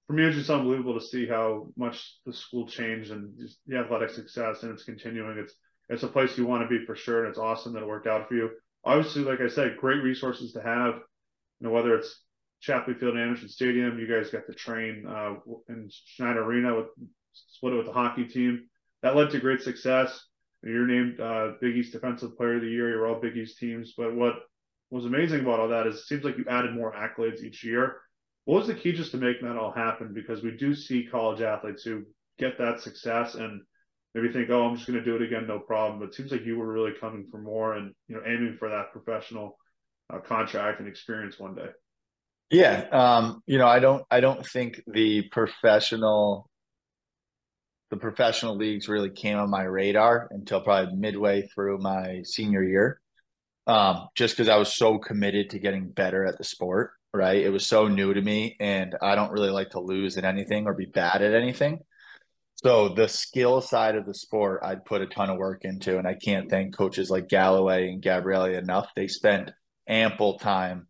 For 0.06 0.14
me, 0.14 0.25
it's 0.25 0.37
just 0.37 0.50
unbelievable 0.50 0.99
to 0.99 1.06
see 1.06 1.26
how 1.26 1.69
much 1.76 2.19
the 2.26 2.32
school 2.32 2.66
changed 2.66 3.10
and 3.10 3.32
just 3.38 3.58
the 3.66 3.78
athletic 3.78 4.10
success, 4.10 4.62
and 4.62 4.72
it's 4.72 4.84
continuing. 4.84 5.38
It's 5.38 5.54
it's 5.88 6.02
a 6.02 6.08
place 6.08 6.37
you 6.37 6.46
want 6.46 6.62
to 6.62 6.69
be 6.69 6.84
for 6.84 6.96
sure, 6.96 7.20
and 7.20 7.31
it's 7.31 7.38
awesome 7.38 7.75
that 7.75 7.82
it 7.82 7.88
worked 7.88 8.06
out 8.06 8.28
for 8.28 8.34
you. 8.34 8.50
Obviously, 8.84 9.22
like 9.22 9.40
I 9.40 9.49
said, 9.49 9.76
great 9.78 10.02
resources 10.02 10.52
to 10.52 10.62
have. 10.62 10.94
You 11.60 11.69
know, 11.69 11.70
whether 11.70 11.94
it's 11.94 12.20
Chapey 12.67 12.99
Field 12.99 13.14
and 13.14 13.23
Anderson 13.23 13.49
Stadium, 13.49 13.99
you 13.99 14.06
guys 14.06 14.31
got 14.31 14.47
to 14.47 14.55
train 14.55 15.05
uh, 15.06 15.35
in 15.69 15.91
Schneider 15.91 16.44
Arena 16.44 16.76
with 16.76 16.87
split 17.32 17.73
it 17.73 17.76
with 17.76 17.87
the 17.87 17.93
hockey 17.93 18.25
team. 18.25 18.69
That 19.03 19.17
led 19.17 19.31
to 19.31 19.41
great 19.41 19.62
success. 19.62 20.26
You're 20.62 20.87
named 20.87 21.19
uh, 21.19 21.53
Big 21.61 21.76
East 21.76 21.93
Defensive 21.93 22.37
Player 22.37 22.56
of 22.56 22.62
the 22.62 22.69
Year. 22.69 22.88
You're 22.88 23.06
all 23.06 23.20
Big 23.20 23.37
East 23.37 23.59
teams. 23.59 23.94
But 23.97 24.14
what 24.14 24.35
was 24.91 25.06
amazing 25.06 25.41
about 25.41 25.59
all 25.59 25.69
that 25.69 25.87
is 25.87 25.97
it 25.97 26.03
seems 26.03 26.23
like 26.23 26.38
you 26.38 26.44
added 26.49 26.75
more 26.75 26.93
accolades 26.93 27.43
each 27.43 27.64
year. 27.64 27.97
What 28.44 28.59
was 28.59 28.67
the 28.69 28.75
key 28.75 28.93
just 28.93 29.11
to 29.12 29.17
making 29.17 29.49
that 29.49 29.56
all 29.56 29.73
happen? 29.73 30.12
Because 30.14 30.43
we 30.43 30.56
do 30.56 30.75
see 30.75 31.09
college 31.11 31.41
athletes 31.41 31.82
who 31.82 32.05
get 32.38 32.59
that 32.59 32.81
success 32.81 33.35
and 33.35 33.62
maybe 34.14 34.32
think, 34.32 34.50
oh, 34.50 34.67
I'm 34.67 34.76
just 34.76 34.87
going 34.87 34.99
to 34.99 35.05
do 35.05 35.17
it 35.17 35.23
again, 35.23 35.47
no 35.47 35.59
problem. 35.59 35.99
But 35.99 36.11
it 36.11 36.14
seems 36.14 36.31
like 36.31 36.44
you 36.44 36.59
were 36.59 36.73
really 36.73 36.93
coming 37.00 37.26
for 37.31 37.38
more 37.38 37.75
and 37.75 37.93
you 38.06 38.17
know 38.17 38.23
aiming 38.25 38.56
for 38.59 38.69
that 38.69 38.93
professional 38.93 39.59
uh, 40.12 40.19
contract 40.20 40.79
and 40.79 40.88
experience 40.88 41.38
one 41.38 41.55
day. 41.55 41.69
Yeah, 42.52 42.84
um, 42.93 43.43
you 43.46 43.56
know, 43.56 43.66
I 43.66 43.78
don't, 43.81 44.04
I 44.10 44.20
don't 44.20 44.46
think 44.46 44.82
the 44.87 45.22
professional 45.31 46.49
the 47.90 47.96
professional 47.99 48.56
leagues 48.56 48.88
really 48.88 49.10
came 49.10 49.37
on 49.37 49.50
my 49.50 49.64
radar 49.64 50.26
until 50.31 50.62
probably 50.62 50.96
midway 50.96 51.46
through 51.49 51.76
my 51.76 52.22
senior 52.25 52.62
year. 52.64 52.99
Um, 53.66 54.08
just 54.14 54.34
because 54.34 54.49
I 54.49 54.56
was 54.56 54.75
so 54.75 54.99
committed 54.99 55.50
to 55.50 55.58
getting 55.58 55.90
better 55.90 56.25
at 56.25 56.38
the 56.38 56.44
sport, 56.44 56.93
right? 57.12 57.37
It 57.37 57.50
was 57.50 57.66
so 57.66 57.88
new 57.88 58.14
to 58.14 58.20
me, 58.22 58.56
and 58.60 58.96
I 59.02 59.14
don't 59.14 59.31
really 59.31 59.50
like 59.50 59.70
to 59.70 59.81
lose 59.81 60.16
at 60.16 60.25
anything 60.25 60.66
or 60.66 60.72
be 60.72 60.87
bad 60.87 61.20
at 61.20 61.34
anything. 61.34 61.81
So 62.54 62.88
the 62.88 63.08
skill 63.08 63.60
side 63.60 63.94
of 63.94 64.06
the 64.06 64.14
sport, 64.14 64.60
I'd 64.64 64.87
put 64.87 65.02
a 65.02 65.06
ton 65.06 65.28
of 65.28 65.37
work 65.37 65.64
into, 65.64 65.99
and 65.99 66.08
I 66.08 66.14
can't 66.14 66.49
thank 66.49 66.75
coaches 66.75 67.10
like 67.10 67.28
Galloway 67.28 67.90
and 67.90 68.02
Gabrielli 68.02 68.56
enough. 68.56 68.88
They 68.96 69.06
spent 69.06 69.50
ample 69.87 70.38
time 70.38 70.87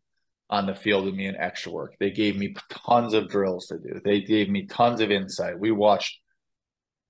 on 0.53 0.67
the 0.67 0.75
field 0.75 1.07
with 1.07 1.15
me 1.15 1.25
and 1.25 1.37
extra 1.39 1.73
work. 1.73 1.97
They 1.99 2.11
gave 2.11 2.37
me 2.37 2.55
tons 2.87 3.15
of 3.15 3.31
drills 3.31 3.69
to 3.69 3.79
do. 3.79 4.03
They 4.05 4.21
gave 4.21 4.51
me 4.51 4.67
tons 4.67 5.01
of 5.01 5.11
insight. 5.11 5.59
We 5.59 5.73
watched 5.73 6.21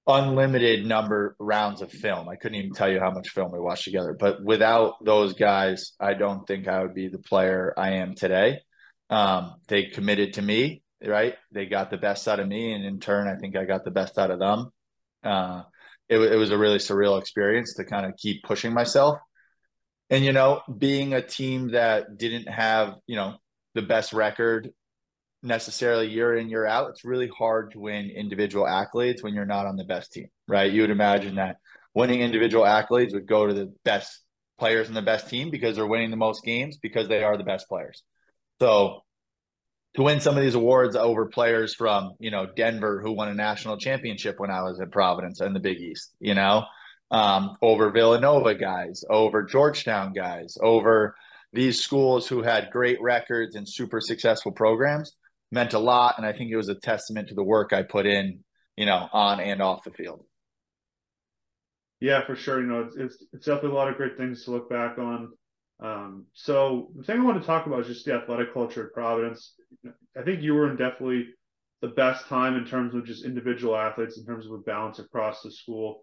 unlimited 0.06 0.86
number 0.86 1.34
rounds 1.40 1.82
of 1.82 1.90
film. 1.90 2.28
I 2.28 2.36
couldn't 2.36 2.58
even 2.58 2.72
tell 2.72 2.88
you 2.88 3.00
how 3.00 3.10
much 3.10 3.30
film 3.30 3.50
we 3.50 3.58
watched 3.58 3.82
together. 3.82 4.16
But 4.18 4.44
without 4.44 5.04
those 5.04 5.34
guys, 5.34 5.92
I 5.98 6.14
don't 6.14 6.46
think 6.46 6.68
I 6.68 6.82
would 6.82 6.94
be 6.94 7.08
the 7.08 7.18
player 7.18 7.74
I 7.76 7.94
am 7.94 8.14
today. 8.14 8.60
Um, 9.10 9.54
they 9.66 9.86
committed 9.86 10.34
to 10.34 10.42
me, 10.42 10.84
right? 11.04 11.34
They 11.50 11.66
got 11.66 11.90
the 11.90 11.98
best 11.98 12.28
out 12.28 12.38
of 12.38 12.46
me, 12.46 12.72
and 12.72 12.84
in 12.84 13.00
turn, 13.00 13.26
I 13.26 13.34
think 13.34 13.56
I 13.56 13.64
got 13.64 13.84
the 13.84 13.90
best 13.90 14.18
out 14.18 14.30
of 14.30 14.38
them. 14.38 14.70
Uh, 15.24 15.62
it, 16.08 16.18
it 16.18 16.36
was 16.36 16.52
a 16.52 16.58
really 16.58 16.78
surreal 16.78 17.20
experience 17.20 17.74
to 17.74 17.84
kind 17.84 18.06
of 18.06 18.16
keep 18.16 18.44
pushing 18.44 18.72
myself. 18.72 19.18
And 20.12 20.24
you 20.24 20.32
know, 20.32 20.60
being 20.78 21.14
a 21.14 21.22
team 21.22 21.72
that 21.72 22.16
didn't 22.16 22.48
have 22.48 22.94
you 23.08 23.16
know 23.16 23.36
the 23.74 23.82
best 23.82 24.12
record 24.12 24.70
necessarily 25.42 26.08
year 26.08 26.36
in 26.36 26.48
year 26.48 26.64
out 26.64 26.90
it's 26.90 27.04
really 27.04 27.26
hard 27.26 27.72
to 27.72 27.80
win 27.80 28.08
individual 28.10 28.64
accolades 28.64 29.24
when 29.24 29.34
you're 29.34 29.44
not 29.44 29.66
on 29.66 29.74
the 29.74 29.82
best 29.82 30.12
team 30.12 30.28
right? 30.46 30.70
You 30.70 30.82
would 30.82 30.90
imagine 30.90 31.36
that 31.36 31.56
winning 31.94 32.20
individual 32.20 32.64
accolades 32.64 33.12
would 33.14 33.26
go 33.26 33.46
to 33.46 33.54
the 33.54 33.72
best 33.84 34.20
players 34.58 34.88
in 34.88 34.94
the 34.94 35.02
best 35.02 35.28
team 35.28 35.50
because 35.50 35.76
they're 35.76 35.86
winning 35.86 36.10
the 36.10 36.16
most 36.16 36.44
games 36.44 36.76
because 36.76 37.08
they 37.08 37.24
are 37.24 37.36
the 37.36 37.44
best 37.44 37.68
players. 37.68 38.02
So 38.60 39.00
to 39.94 40.02
win 40.02 40.20
some 40.20 40.36
of 40.36 40.42
these 40.42 40.54
awards 40.54 40.94
over 40.94 41.26
players 41.26 41.74
from 41.74 42.12
you 42.18 42.30
know 42.30 42.46
denver 42.46 43.00
who 43.02 43.12
won 43.12 43.28
a 43.28 43.34
national 43.34 43.76
championship 43.76 44.38
when 44.38 44.50
i 44.50 44.62
was 44.62 44.80
at 44.80 44.90
providence 44.90 45.40
in 45.42 45.52
the 45.52 45.60
big 45.60 45.78
east 45.78 46.14
you 46.18 46.34
know 46.34 46.64
um, 47.12 47.56
over 47.62 47.90
villanova 47.90 48.54
guys 48.54 49.04
over 49.08 49.42
georgetown 49.42 50.12
guys 50.12 50.58
over 50.60 51.14
these 51.52 51.80
schools 51.80 52.26
who 52.26 52.42
had 52.42 52.70
great 52.70 53.00
records 53.00 53.56
and 53.56 53.68
super 53.68 54.00
successful 54.00 54.52
programs 54.52 55.14
meant 55.50 55.74
a 55.74 55.78
lot. 55.78 56.14
And 56.16 56.26
I 56.26 56.32
think 56.32 56.50
it 56.50 56.56
was 56.56 56.68
a 56.68 56.74
testament 56.74 57.28
to 57.28 57.34
the 57.34 57.44
work 57.44 57.72
I 57.72 57.82
put 57.82 58.06
in, 58.06 58.40
you 58.76 58.86
know, 58.86 59.08
on 59.12 59.38
and 59.38 59.60
off 59.60 59.84
the 59.84 59.90
field. 59.90 60.24
Yeah, 62.00 62.24
for 62.26 62.34
sure. 62.34 62.60
You 62.60 62.66
know, 62.66 62.80
it's, 62.80 62.96
it's, 62.96 63.24
it's 63.32 63.46
definitely 63.46 63.72
a 63.72 63.74
lot 63.74 63.88
of 63.88 63.96
great 63.96 64.16
things 64.16 64.44
to 64.44 64.50
look 64.50 64.68
back 64.68 64.98
on. 64.98 65.32
Um, 65.80 66.26
so 66.32 66.90
the 66.96 67.04
thing 67.04 67.20
I 67.20 67.24
want 67.24 67.40
to 67.40 67.46
talk 67.46 67.66
about 67.66 67.80
is 67.80 67.86
just 67.86 68.06
the 68.06 68.14
athletic 68.14 68.54
culture 68.54 68.86
at 68.86 68.92
Providence. 68.92 69.54
I 70.18 70.22
think 70.22 70.42
you 70.42 70.54
were 70.54 70.70
in 70.70 70.76
definitely 70.76 71.28
the 71.80 71.88
best 71.88 72.26
time 72.26 72.56
in 72.56 72.64
terms 72.64 72.94
of 72.94 73.04
just 73.04 73.24
individual 73.24 73.76
athletes, 73.76 74.16
in 74.16 74.24
terms 74.24 74.46
of 74.46 74.52
a 74.52 74.58
balance 74.58 75.00
across 75.00 75.42
the 75.42 75.50
school. 75.50 76.00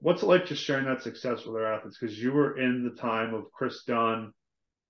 What's 0.00 0.22
it 0.22 0.26
like 0.26 0.46
just 0.46 0.62
sharing 0.62 0.86
that 0.86 1.02
success 1.02 1.44
with 1.44 1.56
our 1.56 1.74
athletes? 1.74 1.98
Because 1.98 2.18
you 2.18 2.32
were 2.32 2.58
in 2.58 2.84
the 2.84 3.00
time 3.00 3.34
of 3.34 3.50
Kris 3.52 3.84
Dunn, 3.86 4.32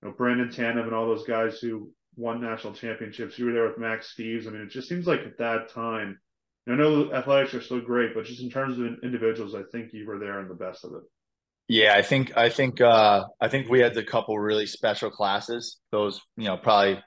you 0.03 0.09
know, 0.09 0.15
Brandon 0.17 0.49
Tanev, 0.49 0.85
and 0.85 0.95
all 0.95 1.07
those 1.07 1.27
guys 1.27 1.59
who 1.59 1.93
won 2.17 2.41
national 2.41 2.75
championships. 2.75 3.39
You 3.39 3.47
were 3.47 3.53
there 3.53 3.69
with 3.69 3.79
Max 3.79 4.15
Steves. 4.15 4.47
I 4.47 4.51
mean, 4.51 4.63
it 4.63 4.71
just 4.71 4.89
seems 4.89 5.07
like 5.07 5.21
at 5.21 5.39
that 5.39 5.71
time, 5.71 6.19
I 6.69 6.75
know 6.75 7.13
athletics 7.13 7.55
are 7.55 7.63
still 7.63 7.81
great, 7.81 8.15
but 8.15 8.27
just 8.27 8.43
in 8.43 8.51
terms 8.51 8.79
of 8.79 8.87
individuals, 9.03 9.55
I 9.55 9.63
think 9.73 9.93
you 9.93 10.07
were 10.07 10.19
there 10.19 10.41
in 10.41 10.49
the 10.49 10.55
best 10.55 10.85
of 10.85 10.93
it. 10.93 11.03
Yeah, 11.69 11.95
I 11.95 12.03
think 12.03 12.37
I 12.37 12.49
think 12.49 12.81
uh 12.81 13.25
I 13.41 13.49
think 13.49 13.69
we 13.69 13.81
had 13.81 13.97
a 13.97 14.03
couple 14.03 14.39
really 14.39 14.67
special 14.67 15.11
classes. 15.11 15.79
Those, 15.93 16.21
you 16.37 16.45
know, 16.45 16.57
probably 16.57 17.03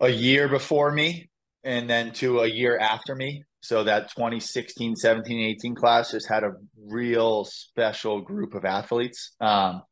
a 0.00 0.08
year 0.08 0.48
before 0.48 0.92
me 0.92 1.28
and 1.64 1.88
then 1.88 2.12
to 2.14 2.40
a 2.40 2.46
year 2.46 2.78
after 2.78 3.14
me. 3.14 3.44
So 3.60 3.84
that 3.84 4.10
2016, 4.10 4.96
17, 4.96 5.40
18 5.40 5.74
class 5.74 6.12
just 6.12 6.28
had 6.28 6.44
a 6.44 6.52
real 6.86 7.44
special 7.44 8.20
group 8.20 8.54
of 8.54 8.64
athletes. 8.64 9.34
Um, 9.40 9.82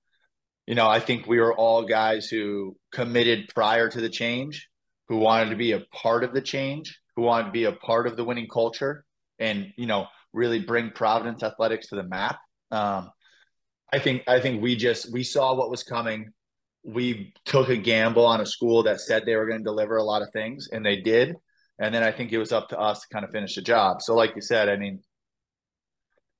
you 0.66 0.74
know, 0.74 0.88
I 0.88 1.00
think 1.00 1.26
we 1.26 1.40
were 1.40 1.54
all 1.54 1.84
guys 1.84 2.28
who 2.28 2.76
committed 2.92 3.48
prior 3.54 3.88
to 3.88 4.00
the 4.00 4.08
change, 4.08 4.68
who 5.08 5.16
wanted 5.16 5.50
to 5.50 5.56
be 5.56 5.72
a 5.72 5.80
part 5.92 6.24
of 6.24 6.32
the 6.32 6.40
change, 6.40 6.98
who 7.16 7.22
wanted 7.22 7.46
to 7.46 7.52
be 7.52 7.64
a 7.64 7.72
part 7.72 8.06
of 8.06 8.16
the 8.16 8.24
winning 8.24 8.48
culture 8.52 9.04
and, 9.38 9.72
you 9.76 9.86
know, 9.86 10.06
really 10.32 10.60
bring 10.60 10.90
Providence 10.90 11.42
athletics 11.42 11.88
to 11.88 11.96
the 11.96 12.04
map. 12.04 12.38
Um, 12.70 13.10
I 13.92 13.98
think 13.98 14.24
I 14.26 14.40
think 14.40 14.62
we 14.62 14.76
just 14.76 15.12
we 15.12 15.22
saw 15.22 15.54
what 15.54 15.70
was 15.70 15.82
coming. 15.82 16.30
We 16.82 17.32
took 17.44 17.68
a 17.68 17.76
gamble 17.76 18.26
on 18.26 18.40
a 18.40 18.46
school 18.46 18.82
that 18.84 19.00
said 19.00 19.24
they 19.24 19.36
were 19.36 19.46
going 19.46 19.60
to 19.60 19.64
deliver 19.64 19.96
a 19.96 20.02
lot 20.02 20.22
of 20.22 20.28
things, 20.32 20.68
and 20.70 20.84
they 20.84 21.00
did. 21.00 21.36
And 21.78 21.94
then 21.94 22.02
I 22.02 22.12
think 22.12 22.32
it 22.32 22.38
was 22.38 22.52
up 22.52 22.68
to 22.70 22.78
us 22.78 23.00
to 23.00 23.08
kind 23.12 23.24
of 23.24 23.30
finish 23.30 23.54
the 23.54 23.62
job. 23.62 24.00
So, 24.00 24.14
like 24.14 24.34
you 24.34 24.42
said, 24.42 24.68
I 24.68 24.76
mean, 24.76 25.00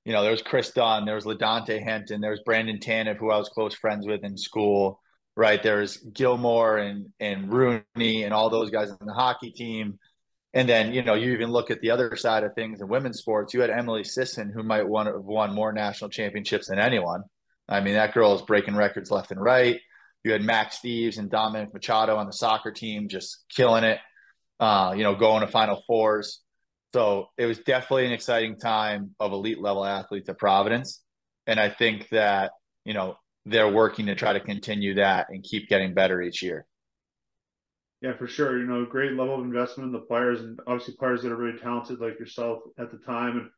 you 0.03 0.13
know, 0.13 0.21
there 0.21 0.31
was 0.31 0.41
Kris 0.41 0.71
Dunn, 0.71 1.05
there 1.05 1.15
was 1.15 1.25
LaDontae 1.25 1.83
Henton, 1.83 2.21
there 2.21 2.31
was 2.31 2.41
Brandon 2.45 2.79
Tanev, 2.79 3.17
who 3.17 3.29
I 3.29 3.37
was 3.37 3.49
close 3.49 3.75
friends 3.75 4.07
with 4.07 4.23
in 4.23 4.37
school, 4.37 5.01
right? 5.35 5.61
There's 5.61 5.97
Gilmore 5.97 6.77
and 6.77 7.07
and 7.19 7.51
Rooney 7.51 8.23
and 8.23 8.33
all 8.33 8.49
those 8.49 8.71
guys 8.71 8.89
on 8.89 9.05
the 9.05 9.13
hockey 9.13 9.51
team. 9.51 9.99
And 10.53 10.67
then, 10.67 10.93
you 10.93 11.03
know, 11.03 11.13
you 11.13 11.33
even 11.33 11.51
look 11.51 11.69
at 11.69 11.81
the 11.81 11.91
other 11.91 12.15
side 12.15 12.43
of 12.43 12.55
things 12.55 12.81
in 12.81 12.87
women's 12.87 13.19
sports. 13.19 13.53
You 13.53 13.61
had 13.61 13.69
Emily 13.69 14.03
Sisson, 14.03 14.49
who 14.49 14.63
might 14.63 14.87
want 14.87 15.07
have 15.07 15.23
won 15.23 15.53
more 15.53 15.71
national 15.71 16.09
championships 16.09 16.69
than 16.69 16.79
anyone. 16.79 17.23
I 17.69 17.81
mean, 17.81 17.95
that 17.95 18.13
girl 18.13 18.33
is 18.33 18.41
breaking 18.41 18.75
records 18.75 19.11
left 19.11 19.31
and 19.31 19.41
right. 19.41 19.79
You 20.23 20.31
had 20.31 20.41
Max 20.41 20.79
Steeves 20.79 21.19
and 21.19 21.29
Dominic 21.29 21.73
Machado 21.73 22.15
on 22.15 22.25
the 22.25 22.33
soccer 22.33 22.71
team, 22.71 23.07
just 23.07 23.45
killing 23.53 23.83
it. 23.83 23.99
Uh, 24.59 24.93
you 24.95 25.03
know, 25.03 25.15
going 25.15 25.41
to 25.41 25.47
Final 25.47 25.83
Fours. 25.85 26.41
So 26.93 27.27
it 27.37 27.45
was 27.45 27.59
definitely 27.59 28.07
an 28.07 28.11
exciting 28.11 28.57
time 28.57 29.13
of 29.19 29.31
elite 29.31 29.61
level 29.61 29.85
athletes 29.85 30.29
at 30.29 30.37
Providence. 30.37 31.03
And 31.45 31.59
I 31.59 31.69
think 31.69 32.09
that, 32.09 32.51
you 32.85 32.93
know, 32.93 33.17
they're 33.45 33.71
working 33.71 34.07
to 34.07 34.15
try 34.15 34.33
to 34.33 34.39
continue 34.39 34.95
that 34.95 35.27
and 35.29 35.43
keep 35.43 35.69
getting 35.69 35.93
better 35.93 36.21
each 36.21 36.41
year. 36.41 36.65
Yeah, 38.01 38.15
for 38.15 38.27
sure. 38.27 38.59
You 38.59 38.65
know, 38.65 38.85
great 38.85 39.13
level 39.13 39.35
of 39.35 39.41
investment 39.41 39.87
in 39.87 39.93
the 39.93 40.05
players 40.05 40.41
and 40.41 40.59
obviously 40.67 40.95
players 40.95 41.23
that 41.23 41.31
are 41.31 41.35
really 41.35 41.57
talented 41.57 41.99
like 41.99 42.19
yourself 42.19 42.59
at 42.77 42.91
the 42.91 42.97
time. 42.97 43.49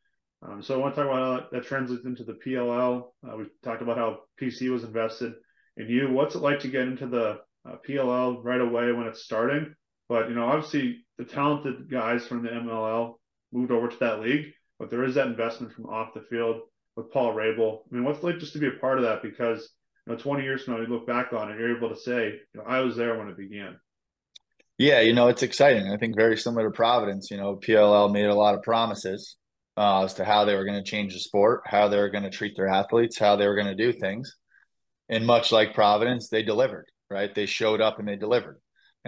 And 0.43 0.51
um, 0.51 0.61
so 0.61 0.75
I 0.75 0.77
want 0.77 0.95
to 0.95 1.01
talk 1.01 1.11
about 1.11 1.41
how 1.41 1.47
that, 1.51 1.65
translates 1.65 2.05
into 2.05 2.23
the 2.23 2.39
PLL. 2.45 3.11
Uh, 3.27 3.37
we 3.37 3.45
talked 3.63 3.81
about 3.81 3.97
how 3.97 4.19
PC 4.41 4.69
was 4.69 4.83
invested 4.83 5.33
in 5.75 5.89
you. 5.89 6.09
What's 6.11 6.35
it 6.35 6.41
like 6.41 6.59
to 6.59 6.69
get 6.69 6.87
into 6.87 7.07
the 7.07 7.39
uh, 7.67 7.75
PLL 7.87 8.43
right 8.43 8.61
away 8.61 8.91
when 8.93 9.07
it's 9.07 9.23
starting? 9.23 9.75
But, 10.09 10.27
you 10.27 10.35
know, 10.35 10.45
obviously 10.45 11.05
the 11.17 11.23
talented 11.23 11.89
guys 11.89 12.27
from 12.27 12.43
the 12.43 12.49
MLL 12.49 13.13
moved 13.53 13.71
over 13.71 13.87
to 13.87 13.99
that 13.99 14.19
league, 14.19 14.47
but 14.79 14.89
there 14.89 15.03
is 15.03 15.15
that 15.15 15.27
investment 15.27 15.73
from 15.73 15.85
off 15.85 16.13
the 16.13 16.21
field 16.21 16.61
with 16.95 17.11
Paul 17.11 17.33
Rabil. 17.33 17.79
I 17.79 17.95
mean, 17.95 18.03
what's 18.03 18.23
like 18.23 18.39
just 18.39 18.53
to 18.53 18.59
be 18.59 18.67
a 18.67 18.79
part 18.81 18.97
of 18.97 19.03
that? 19.03 19.21
Because, 19.21 19.69
you 20.05 20.13
know, 20.13 20.19
20 20.19 20.43
years 20.43 20.63
from 20.63 20.73
now, 20.73 20.81
you 20.81 20.87
look 20.87 21.07
back 21.07 21.31
on 21.31 21.51
it, 21.51 21.59
you're 21.59 21.77
able 21.77 21.89
to 21.89 21.95
say, 21.95 22.39
you 22.53 22.59
know, 22.59 22.63
I 22.67 22.79
was 22.81 22.95
there 22.95 23.17
when 23.17 23.29
it 23.29 23.37
began. 23.37 23.79
Yeah, 24.79 25.01
you 25.01 25.13
know, 25.13 25.27
it's 25.27 25.43
exciting. 25.43 25.91
I 25.91 25.97
think 25.97 26.15
very 26.15 26.37
similar 26.37 26.69
to 26.69 26.71
Providence, 26.71 27.29
you 27.29 27.37
know, 27.37 27.57
PLL 27.57 28.11
made 28.11 28.27
a 28.27 28.33
lot 28.33 28.55
of 28.55 28.63
promises 28.63 29.35
uh, 29.75 30.05
as 30.05 30.13
to 30.15 30.25
how 30.25 30.45
they 30.45 30.55
were 30.55 30.65
going 30.65 30.81
to 30.81 30.89
change 30.89 31.13
the 31.13 31.19
sport, 31.19 31.61
how 31.65 31.89
they 31.89 31.97
were 31.97 32.09
going 32.09 32.23
to 32.23 32.29
treat 32.29 32.55
their 32.55 32.69
athletes, 32.69 33.19
how 33.19 33.35
they 33.35 33.45
were 33.45 33.55
going 33.55 33.67
to 33.67 33.75
do 33.75 33.91
things. 33.91 34.35
And 35.09 35.25
much 35.25 35.51
like 35.51 35.73
Providence, 35.73 36.29
they 36.29 36.43
delivered, 36.43 36.85
right? 37.09 37.33
They 37.33 37.45
showed 37.45 37.81
up 37.81 37.99
and 37.99 38.07
they 38.07 38.15
delivered. 38.15 38.59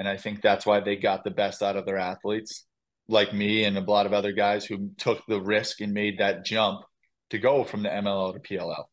And 0.02 0.10
I 0.10 0.18
think 0.18 0.42
that's 0.42 0.66
why 0.66 0.80
they 0.80 0.96
got 0.96 1.24
the 1.24 1.30
best 1.30 1.62
out 1.62 1.76
of 1.76 1.86
their 1.86 2.00
athletes, 2.00 2.66
like 3.08 3.36
me 3.36 3.66
and 3.66 3.78
a 3.78 3.82
lot 3.82 4.08
of 4.08 4.14
other 4.14 4.32
guys 4.32 4.66
who 4.66 4.90
took 4.98 5.24
the 5.28 5.40
risk 5.40 5.80
and 5.80 5.94
made 5.94 6.18
that 6.18 6.44
jump 6.44 6.82
to 7.30 7.38
go 7.38 7.64
from 7.64 7.84
the 7.84 7.90
MLL 7.90 8.34
to 8.34 8.40
PLL. 8.40 8.86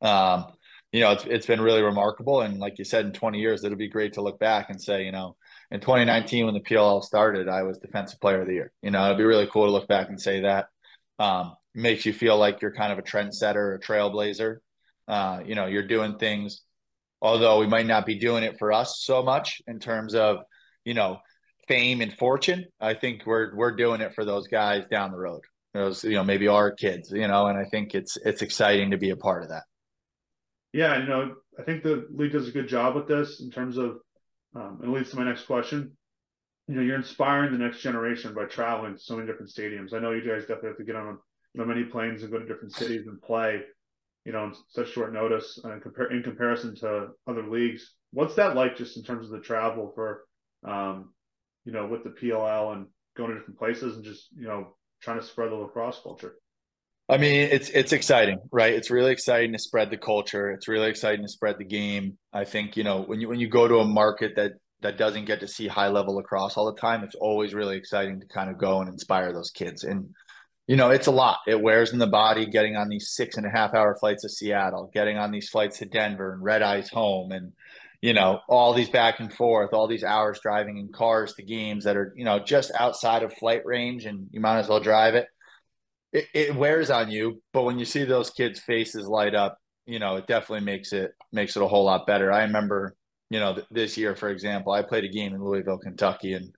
Um, 0.00 0.46
you 0.90 1.00
know, 1.00 1.12
it's, 1.12 1.24
it's 1.26 1.44
been 1.44 1.60
really 1.60 1.82
remarkable. 1.82 2.40
And 2.40 2.60
like 2.60 2.78
you 2.78 2.86
said, 2.86 3.04
in 3.04 3.12
20 3.12 3.40
years, 3.40 3.62
it'll 3.62 3.76
be 3.76 3.90
great 3.90 4.14
to 4.14 4.22
look 4.22 4.38
back 4.38 4.70
and 4.70 4.80
say, 4.80 5.04
you 5.04 5.12
know, 5.12 5.36
in 5.70 5.80
2019 5.80 6.46
when 6.46 6.54
the 6.54 6.60
PLL 6.60 7.04
started, 7.04 7.46
I 7.46 7.64
was 7.64 7.76
defensive 7.76 8.18
player 8.18 8.40
of 8.40 8.46
the 8.46 8.54
year. 8.54 8.72
You 8.80 8.90
know, 8.90 9.04
it'd 9.04 9.18
be 9.18 9.24
really 9.24 9.50
cool 9.52 9.66
to 9.66 9.70
look 9.70 9.86
back 9.86 10.08
and 10.08 10.18
say 10.18 10.40
that. 10.40 10.68
Um, 11.18 11.56
makes 11.74 12.06
you 12.06 12.14
feel 12.14 12.38
like 12.38 12.62
you're 12.62 12.72
kind 12.72 12.90
of 12.90 12.98
a 12.98 13.02
trendsetter, 13.02 13.74
a 13.74 13.78
trailblazer. 13.78 14.60
Uh, 15.08 15.40
you 15.44 15.56
know, 15.56 15.66
you're 15.66 15.86
doing 15.86 16.16
things, 16.16 16.62
although 17.20 17.60
we 17.60 17.66
might 17.66 17.84
not 17.84 18.06
be 18.06 18.18
doing 18.18 18.44
it 18.44 18.58
for 18.58 18.72
us 18.72 19.02
so 19.02 19.22
much 19.22 19.60
in 19.66 19.78
terms 19.78 20.14
of, 20.14 20.38
you 20.84 20.94
know, 20.94 21.18
fame 21.68 22.00
and 22.00 22.12
fortune. 22.12 22.66
I 22.80 22.94
think 22.94 23.26
we're 23.26 23.54
we're 23.56 23.76
doing 23.76 24.00
it 24.00 24.14
for 24.14 24.24
those 24.24 24.46
guys 24.48 24.84
down 24.90 25.10
the 25.10 25.18
road. 25.18 25.40
Those, 25.72 26.04
you 26.04 26.12
know, 26.12 26.24
maybe 26.24 26.46
our 26.46 26.70
kids, 26.70 27.10
you 27.10 27.26
know, 27.26 27.46
and 27.46 27.58
I 27.58 27.64
think 27.64 27.94
it's 27.94 28.16
it's 28.18 28.42
exciting 28.42 28.92
to 28.92 28.96
be 28.96 29.10
a 29.10 29.16
part 29.16 29.42
of 29.42 29.48
that. 29.48 29.64
Yeah, 30.72 30.98
you 30.98 31.06
know, 31.06 31.34
I 31.58 31.62
think 31.62 31.82
the 31.82 32.06
league 32.12 32.32
does 32.32 32.48
a 32.48 32.52
good 32.52 32.68
job 32.68 32.94
with 32.94 33.08
this 33.08 33.40
in 33.40 33.50
terms 33.50 33.76
of 33.76 33.98
um, 34.54 34.78
and 34.82 34.90
it 34.90 34.96
leads 34.96 35.10
to 35.10 35.16
my 35.16 35.24
next 35.24 35.46
question. 35.46 35.96
You 36.68 36.76
know, 36.76 36.82
you're 36.82 36.96
inspiring 36.96 37.52
the 37.52 37.58
next 37.58 37.80
generation 37.80 38.34
by 38.34 38.44
traveling 38.44 38.94
to 38.94 39.00
so 39.00 39.16
many 39.16 39.26
different 39.26 39.50
stadiums. 39.50 39.92
I 39.92 39.98
know 39.98 40.12
you 40.12 40.26
guys 40.26 40.42
definitely 40.42 40.70
have 40.70 40.78
to 40.78 40.84
get 40.84 40.96
on 40.96 41.18
you 41.54 41.60
know 41.60 41.66
many 41.66 41.84
planes 41.84 42.22
and 42.22 42.30
go 42.30 42.38
to 42.38 42.46
different 42.46 42.74
cities 42.74 43.06
and 43.06 43.20
play. 43.20 43.60
You 44.24 44.32
know, 44.32 44.44
in 44.44 44.54
such 44.68 44.92
short 44.92 45.12
notice 45.12 45.60
and 45.64 45.82
compare 45.82 46.10
in 46.10 46.22
comparison 46.22 46.74
to 46.76 47.08
other 47.26 47.46
leagues. 47.46 47.94
What's 48.12 48.36
that 48.36 48.54
like, 48.54 48.76
just 48.76 48.96
in 48.96 49.02
terms 49.02 49.26
of 49.26 49.32
the 49.32 49.40
travel 49.40 49.92
for, 49.94 50.22
um, 50.64 51.12
you 51.64 51.72
know, 51.72 51.86
with 51.86 52.04
the 52.04 52.10
PLL 52.10 52.72
and 52.74 52.86
going 53.16 53.30
to 53.30 53.38
different 53.38 53.58
places 53.58 53.96
and 53.96 54.04
just 54.04 54.28
you 54.36 54.46
know 54.46 54.76
trying 55.02 55.20
to 55.20 55.26
spread 55.26 55.50
the 55.50 55.56
lacrosse 55.56 56.00
culture? 56.02 56.34
I 57.08 57.18
mean, 57.18 57.48
it's 57.50 57.68
it's 57.70 57.92
exciting, 57.92 58.38
right? 58.50 58.72
It's 58.72 58.90
really 58.90 59.12
exciting 59.12 59.52
to 59.52 59.58
spread 59.58 59.90
the 59.90 59.98
culture. 59.98 60.50
It's 60.50 60.68
really 60.68 60.88
exciting 60.88 61.24
to 61.24 61.30
spread 61.30 61.58
the 61.58 61.64
game. 61.64 62.16
I 62.32 62.44
think 62.44 62.76
you 62.76 62.84
know 62.84 63.02
when 63.02 63.20
you 63.20 63.28
when 63.28 63.40
you 63.40 63.48
go 63.48 63.68
to 63.68 63.78
a 63.78 63.84
market 63.84 64.36
that 64.36 64.52
that 64.80 64.98
doesn't 64.98 65.26
get 65.26 65.40
to 65.40 65.48
see 65.48 65.66
high 65.66 65.88
level 65.88 66.16
lacrosse 66.16 66.56
all 66.56 66.72
the 66.72 66.80
time, 66.80 67.04
it's 67.04 67.14
always 67.14 67.54
really 67.54 67.76
exciting 67.76 68.20
to 68.20 68.26
kind 68.26 68.50
of 68.50 68.58
go 68.58 68.80
and 68.80 68.88
inspire 68.88 69.32
those 69.32 69.50
kids. 69.50 69.84
And 69.84 70.14
you 70.66 70.76
know, 70.76 70.90
it's 70.90 71.06
a 71.06 71.12
lot. 71.12 71.40
It 71.46 71.60
wears 71.60 71.92
in 71.92 71.98
the 71.98 72.06
body 72.06 72.46
getting 72.46 72.76
on 72.76 72.88
these 72.88 73.10
six 73.10 73.36
and 73.36 73.46
a 73.46 73.50
half 73.50 73.74
hour 73.74 73.96
flights 74.00 74.22
to 74.22 74.30
Seattle, 74.30 74.90
getting 74.94 75.18
on 75.18 75.30
these 75.30 75.50
flights 75.50 75.78
to 75.78 75.84
Denver 75.84 76.32
and 76.32 76.42
red 76.42 76.62
eyes 76.62 76.88
home, 76.88 77.32
and 77.32 77.52
you 78.04 78.12
know 78.12 78.40
all 78.48 78.74
these 78.74 78.90
back 78.90 79.20
and 79.20 79.32
forth, 79.32 79.72
all 79.72 79.88
these 79.88 80.04
hours 80.04 80.38
driving 80.42 80.78
in 80.78 80.88
cars 80.92 81.34
to 81.34 81.42
games 81.42 81.84
that 81.84 81.96
are 81.96 82.12
you 82.16 82.24
know 82.24 82.38
just 82.38 82.70
outside 82.78 83.22
of 83.22 83.32
flight 83.34 83.62
range, 83.64 84.04
and 84.04 84.28
you 84.30 84.40
might 84.40 84.58
as 84.58 84.68
well 84.68 84.80
drive 84.80 85.14
it 85.14 85.26
it, 86.14 86.28
it 86.32 86.56
wears 86.56 86.90
on 86.90 87.10
you, 87.10 87.42
but 87.52 87.64
when 87.64 87.78
you 87.78 87.84
see 87.84 88.04
those 88.04 88.30
kids' 88.30 88.60
faces 88.60 89.06
light 89.06 89.34
up, 89.34 89.58
you 89.84 89.98
know, 89.98 90.16
it 90.16 90.26
definitely 90.26 90.64
makes 90.64 90.92
it 90.92 91.12
makes 91.32 91.56
it 91.56 91.62
a 91.62 91.66
whole 91.68 91.84
lot 91.84 92.06
better. 92.06 92.32
I 92.32 92.44
remember, 92.44 92.96
you 93.28 93.40
know, 93.40 93.54
th- 93.54 93.66
this 93.70 93.98
year, 93.98 94.14
for 94.14 94.30
example, 94.30 94.72
I 94.72 94.82
played 94.82 95.04
a 95.04 95.08
game 95.08 95.34
in 95.34 95.44
Louisville, 95.44 95.78
Kentucky, 95.78 96.32
and 96.34 96.54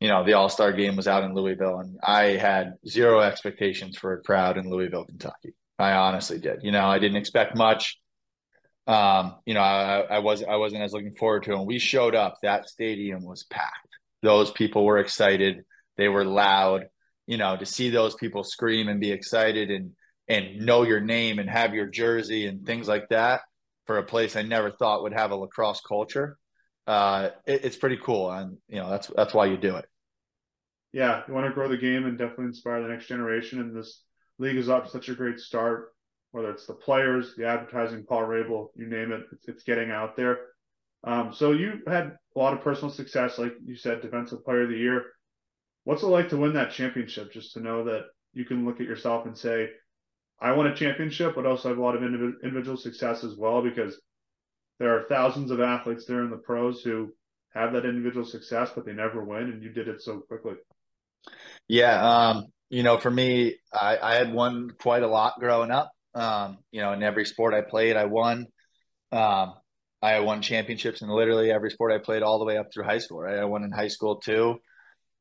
you 0.00 0.08
know, 0.08 0.24
the 0.24 0.32
All 0.32 0.48
Star 0.48 0.72
game 0.72 0.96
was 0.96 1.06
out 1.06 1.24
in 1.24 1.34
Louisville, 1.34 1.78
and 1.78 1.98
I 2.02 2.36
had 2.36 2.72
zero 2.88 3.20
expectations 3.20 3.98
for 3.98 4.14
a 4.14 4.22
crowd 4.22 4.56
in 4.56 4.70
Louisville, 4.70 5.04
Kentucky. 5.04 5.54
I 5.78 5.92
honestly 5.92 6.38
did. 6.38 6.60
You 6.62 6.72
know, 6.72 6.86
I 6.86 6.98
didn't 6.98 7.18
expect 7.18 7.54
much. 7.54 7.98
Um, 8.86 9.36
you 9.44 9.54
know, 9.54 9.60
I, 9.60 10.00
I 10.00 10.18
was 10.20 10.42
I 10.42 10.56
wasn't 10.56 10.82
as 10.82 10.92
looking 10.92 11.14
forward 11.14 11.44
to. 11.44 11.54
And 11.54 11.66
we 11.66 11.78
showed 11.78 12.14
up. 12.14 12.38
That 12.42 12.68
stadium 12.68 13.24
was 13.24 13.44
packed. 13.44 13.72
Those 14.22 14.50
people 14.50 14.84
were 14.84 14.98
excited. 14.98 15.64
They 15.96 16.08
were 16.08 16.24
loud 16.24 16.86
you 17.26 17.36
know, 17.36 17.56
to 17.56 17.66
see 17.66 17.90
those 17.90 18.14
people 18.14 18.44
scream 18.44 18.88
and 18.88 19.00
be 19.00 19.10
excited 19.10 19.70
and 19.70 19.92
and 20.28 20.64
know 20.64 20.82
your 20.82 21.00
name 21.00 21.38
and 21.38 21.48
have 21.48 21.74
your 21.74 21.86
jersey 21.86 22.46
and 22.46 22.66
things 22.66 22.88
like 22.88 23.08
that 23.10 23.42
for 23.86 23.98
a 23.98 24.02
place 24.02 24.34
I 24.34 24.42
never 24.42 24.72
thought 24.72 25.02
would 25.02 25.12
have 25.12 25.30
a 25.30 25.36
lacrosse 25.36 25.80
culture. 25.86 26.36
Uh, 26.86 27.30
it, 27.46 27.64
it's 27.64 27.76
pretty 27.76 27.98
cool, 28.02 28.30
and 28.30 28.58
you 28.68 28.76
know 28.76 28.88
that's 28.88 29.08
that's 29.08 29.34
why 29.34 29.46
you 29.46 29.56
do 29.56 29.76
it. 29.76 29.86
Yeah, 30.92 31.22
you 31.28 31.34
want 31.34 31.46
to 31.46 31.52
grow 31.52 31.68
the 31.68 31.76
game 31.76 32.06
and 32.06 32.16
definitely 32.16 32.46
inspire 32.46 32.82
the 32.82 32.88
next 32.88 33.06
generation. 33.06 33.60
And 33.60 33.76
this 33.76 34.02
league 34.38 34.56
is 34.56 34.68
up 34.68 34.88
such 34.88 35.08
a 35.08 35.14
great 35.14 35.38
start. 35.38 35.92
Whether 36.36 36.50
it's 36.50 36.66
the 36.66 36.74
players, 36.74 37.34
the 37.34 37.46
advertising, 37.46 38.04
Paul 38.04 38.24
Rabil, 38.24 38.68
you 38.74 38.86
name 38.86 39.10
it, 39.10 39.22
it's, 39.32 39.48
it's 39.48 39.62
getting 39.62 39.90
out 39.90 40.18
there. 40.18 40.38
Um, 41.02 41.32
so 41.32 41.52
you 41.52 41.80
had 41.86 42.18
a 42.34 42.38
lot 42.38 42.52
of 42.52 42.60
personal 42.60 42.92
success, 42.92 43.38
like 43.38 43.54
you 43.64 43.74
said, 43.74 44.02
defensive 44.02 44.44
player 44.44 44.64
of 44.64 44.68
the 44.68 44.76
year. 44.76 45.06
What's 45.84 46.02
it 46.02 46.08
like 46.08 46.28
to 46.28 46.36
win 46.36 46.52
that 46.52 46.72
championship? 46.72 47.32
Just 47.32 47.54
to 47.54 47.60
know 47.60 47.84
that 47.84 48.08
you 48.34 48.44
can 48.44 48.66
look 48.66 48.80
at 48.80 48.86
yourself 48.86 49.24
and 49.24 49.34
say, 49.38 49.70
I 50.38 50.52
won 50.52 50.66
a 50.66 50.76
championship, 50.76 51.36
but 51.36 51.46
also 51.46 51.70
have 51.70 51.78
a 51.78 51.82
lot 51.82 51.96
of 51.96 52.02
individual 52.02 52.76
success 52.76 53.24
as 53.24 53.34
well 53.34 53.62
because 53.62 53.98
there 54.78 54.94
are 54.94 55.08
thousands 55.08 55.50
of 55.50 55.62
athletes 55.62 56.04
there 56.04 56.22
in 56.22 56.28
the 56.28 56.36
pros 56.36 56.82
who 56.82 57.14
have 57.54 57.72
that 57.72 57.86
individual 57.86 58.26
success, 58.26 58.72
but 58.74 58.84
they 58.84 58.92
never 58.92 59.24
win, 59.24 59.44
and 59.44 59.62
you 59.62 59.70
did 59.70 59.88
it 59.88 60.02
so 60.02 60.18
quickly. 60.18 60.56
Yeah, 61.66 62.06
um, 62.06 62.46
you 62.68 62.82
know, 62.82 62.98
for 62.98 63.10
me, 63.10 63.56
I, 63.72 63.96
I 63.96 64.14
had 64.16 64.34
won 64.34 64.72
quite 64.78 65.02
a 65.02 65.08
lot 65.08 65.40
growing 65.40 65.70
up. 65.70 65.92
Um, 66.16 66.58
you 66.72 66.80
know, 66.80 66.92
in 66.92 67.02
every 67.02 67.24
sport 67.24 67.54
I 67.54 67.60
played, 67.60 67.96
I 67.96 68.06
won. 68.06 68.46
Um, 69.12 69.54
I 70.02 70.20
won 70.20 70.42
championships 70.42 71.02
in 71.02 71.08
literally 71.08 71.50
every 71.50 71.70
sport 71.70 71.92
I 71.92 71.98
played 71.98 72.22
all 72.22 72.38
the 72.38 72.44
way 72.44 72.58
up 72.58 72.72
through 72.72 72.84
high 72.84 72.98
school. 72.98 73.20
Right, 73.20 73.38
I 73.38 73.44
won 73.44 73.64
in 73.64 73.70
high 73.70 73.88
school 73.88 74.16
too, 74.16 74.56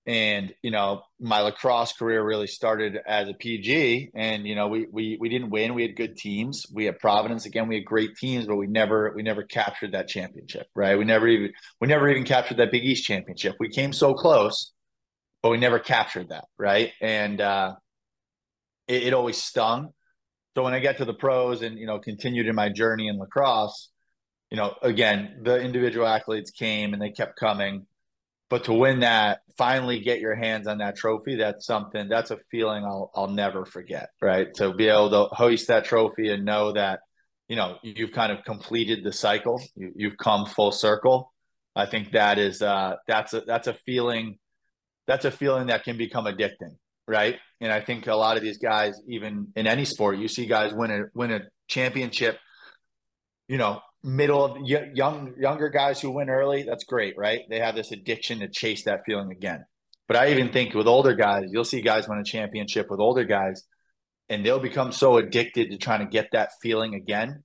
and 0.06 0.54
you 0.64 0.72
know, 0.72 1.04
my 1.20 1.42
lacrosse 1.42 1.94
career 1.94 2.24
really 2.24 2.48
started 2.48 2.98
as 3.06 3.30
a 3.30 3.34
PG. 3.34 4.12
And 4.16 4.48
you 4.48 4.56
know, 4.56 4.68
we 4.68 4.88
we 4.92 5.18
we 5.20 5.30
didn't 5.30 5.50
win. 5.50 5.76
We 5.76 5.84
had 5.84 5.96
good 5.96 6.18
teams. 6.18 6.66
We 6.74 6.86
had 6.86 7.00
Providence 7.00 7.46
again. 7.46 7.68
We 7.68 7.76
had 7.76 7.86
great 7.86 8.16
teams, 8.16 8.48
but 8.48 8.56
we 8.56 8.68
never 8.68 9.14
we 9.16 9.24
never 9.24 9.44
captured 9.44 9.92
that 9.92 10.08
championship. 10.08 10.68
Right, 10.76 10.98
we 10.98 11.06
never 11.06 11.28
even 11.28 11.52
we 11.82 11.88
never 11.88 12.10
even 12.10 12.24
captured 12.24 12.58
that 12.58 12.72
Big 12.72 12.84
East 12.86 13.06
championship. 13.06 13.56
We 13.60 13.70
came 13.70 13.94
so 13.94 14.14
close 14.14 14.72
but 15.46 15.52
we 15.52 15.58
never 15.60 15.78
captured 15.78 16.30
that, 16.30 16.46
right? 16.58 16.92
And 17.00 17.40
uh, 17.40 17.76
it, 18.88 19.04
it 19.04 19.14
always 19.14 19.40
stung. 19.40 19.92
So 20.56 20.64
when 20.64 20.74
I 20.74 20.80
get 20.80 20.98
to 20.98 21.06
the 21.06 21.14
pros 21.14 21.62
and 21.62 21.78
you 21.78 21.86
know 21.86 22.00
continued 22.00 22.48
in 22.48 22.56
my 22.56 22.70
journey 22.70 23.08
in 23.08 23.18
lacrosse, 23.18 23.90
you 24.50 24.58
know, 24.58 24.76
again 24.82 25.42
the 25.44 25.60
individual 25.60 26.08
athletes 26.08 26.52
came 26.52 26.94
and 26.94 27.02
they 27.02 27.12
kept 27.12 27.38
coming, 27.38 27.86
but 28.50 28.66
to 28.66 28.74
win 28.74 29.00
that, 29.02 29.40
finally 29.58 30.00
get 30.00 30.20
your 30.20 30.36
hands 30.36 30.68
on 30.68 30.78
that 30.78 30.96
trophy, 30.96 31.36
that's 31.36 31.66
something. 31.66 32.08
That's 32.08 32.32
a 32.32 32.38
feeling 32.52 32.84
I'll 32.86 33.12
I'll 33.16 33.28
never 33.28 33.66
forget, 33.66 34.10
right? 34.22 34.54
To 34.56 34.74
be 34.74 34.88
able 34.88 35.10
to 35.12 35.36
hoist 35.36 35.68
that 35.68 35.86
trophy 35.86 36.30
and 36.30 36.46
know 36.46 36.72
that 36.74 37.02
you 37.48 37.56
know 37.56 37.78
you've 37.84 38.12
kind 38.12 38.32
of 38.32 38.44
completed 38.46 39.04
the 39.04 39.12
cycle, 39.12 39.62
you, 39.76 39.92
you've 39.96 40.18
come 40.18 40.46
full 40.46 40.72
circle. 40.72 41.34
I 41.76 41.86
think 41.86 42.12
that 42.12 42.38
is 42.40 42.62
uh, 42.62 42.96
that's 43.08 43.34
a 43.34 43.42
that's 43.42 43.68
a 43.68 43.74
feeling 43.74 44.38
that's 45.08 45.26
a 45.26 45.32
feeling 45.32 45.68
that 45.68 45.84
can 45.84 45.98
become 45.98 46.26
addicting, 46.26 46.78
right? 47.08 47.38
And 47.62 47.72
I 47.72 47.82
think 47.82 48.08
a 48.08 48.16
lot 48.16 48.38
of 48.38 48.44
these 48.44 48.58
guys, 48.58 49.00
even 49.08 49.48
in 49.56 49.68
any 49.68 49.86
sport, 49.86 50.18
you 50.18 50.28
see 50.28 50.46
guys 50.46 50.74
win 50.74 50.92
a 50.92 51.04
win 51.14 51.32
a 51.32 51.42
championship. 51.68 52.38
You 53.48 53.58
know, 53.58 53.82
middle 54.04 54.44
of 54.44 54.58
young 54.68 55.34
younger 55.38 55.70
guys 55.70 56.00
who 56.02 56.12
win 56.12 56.30
early, 56.30 56.64
that's 56.64 56.84
great, 56.84 57.16
right? 57.18 57.42
They 57.50 57.60
have 57.60 57.76
this 57.76 57.92
addiction 57.92 58.40
to 58.40 58.50
chase 58.50 58.86
that 58.86 59.02
feeling 59.06 59.32
again. 59.32 59.66
But 60.08 60.18
I 60.18 60.30
even 60.30 60.52
think 60.52 60.74
with 60.74 60.88
older 60.88 61.16
guys, 61.16 61.46
you'll 61.52 61.64
see 61.64 61.82
guys 61.82 62.08
win 62.08 62.20
a 62.20 62.24
championship 62.24 62.88
with 62.90 63.00
older 63.00 63.24
guys, 63.24 63.64
and 64.30 64.46
they'll 64.46 64.60
become 64.60 64.92
so 64.92 65.18
addicted 65.18 65.72
to 65.72 65.78
trying 65.78 66.02
to 66.02 66.06
get 66.06 66.28
that 66.34 66.52
feeling 66.62 66.94
again 66.94 67.44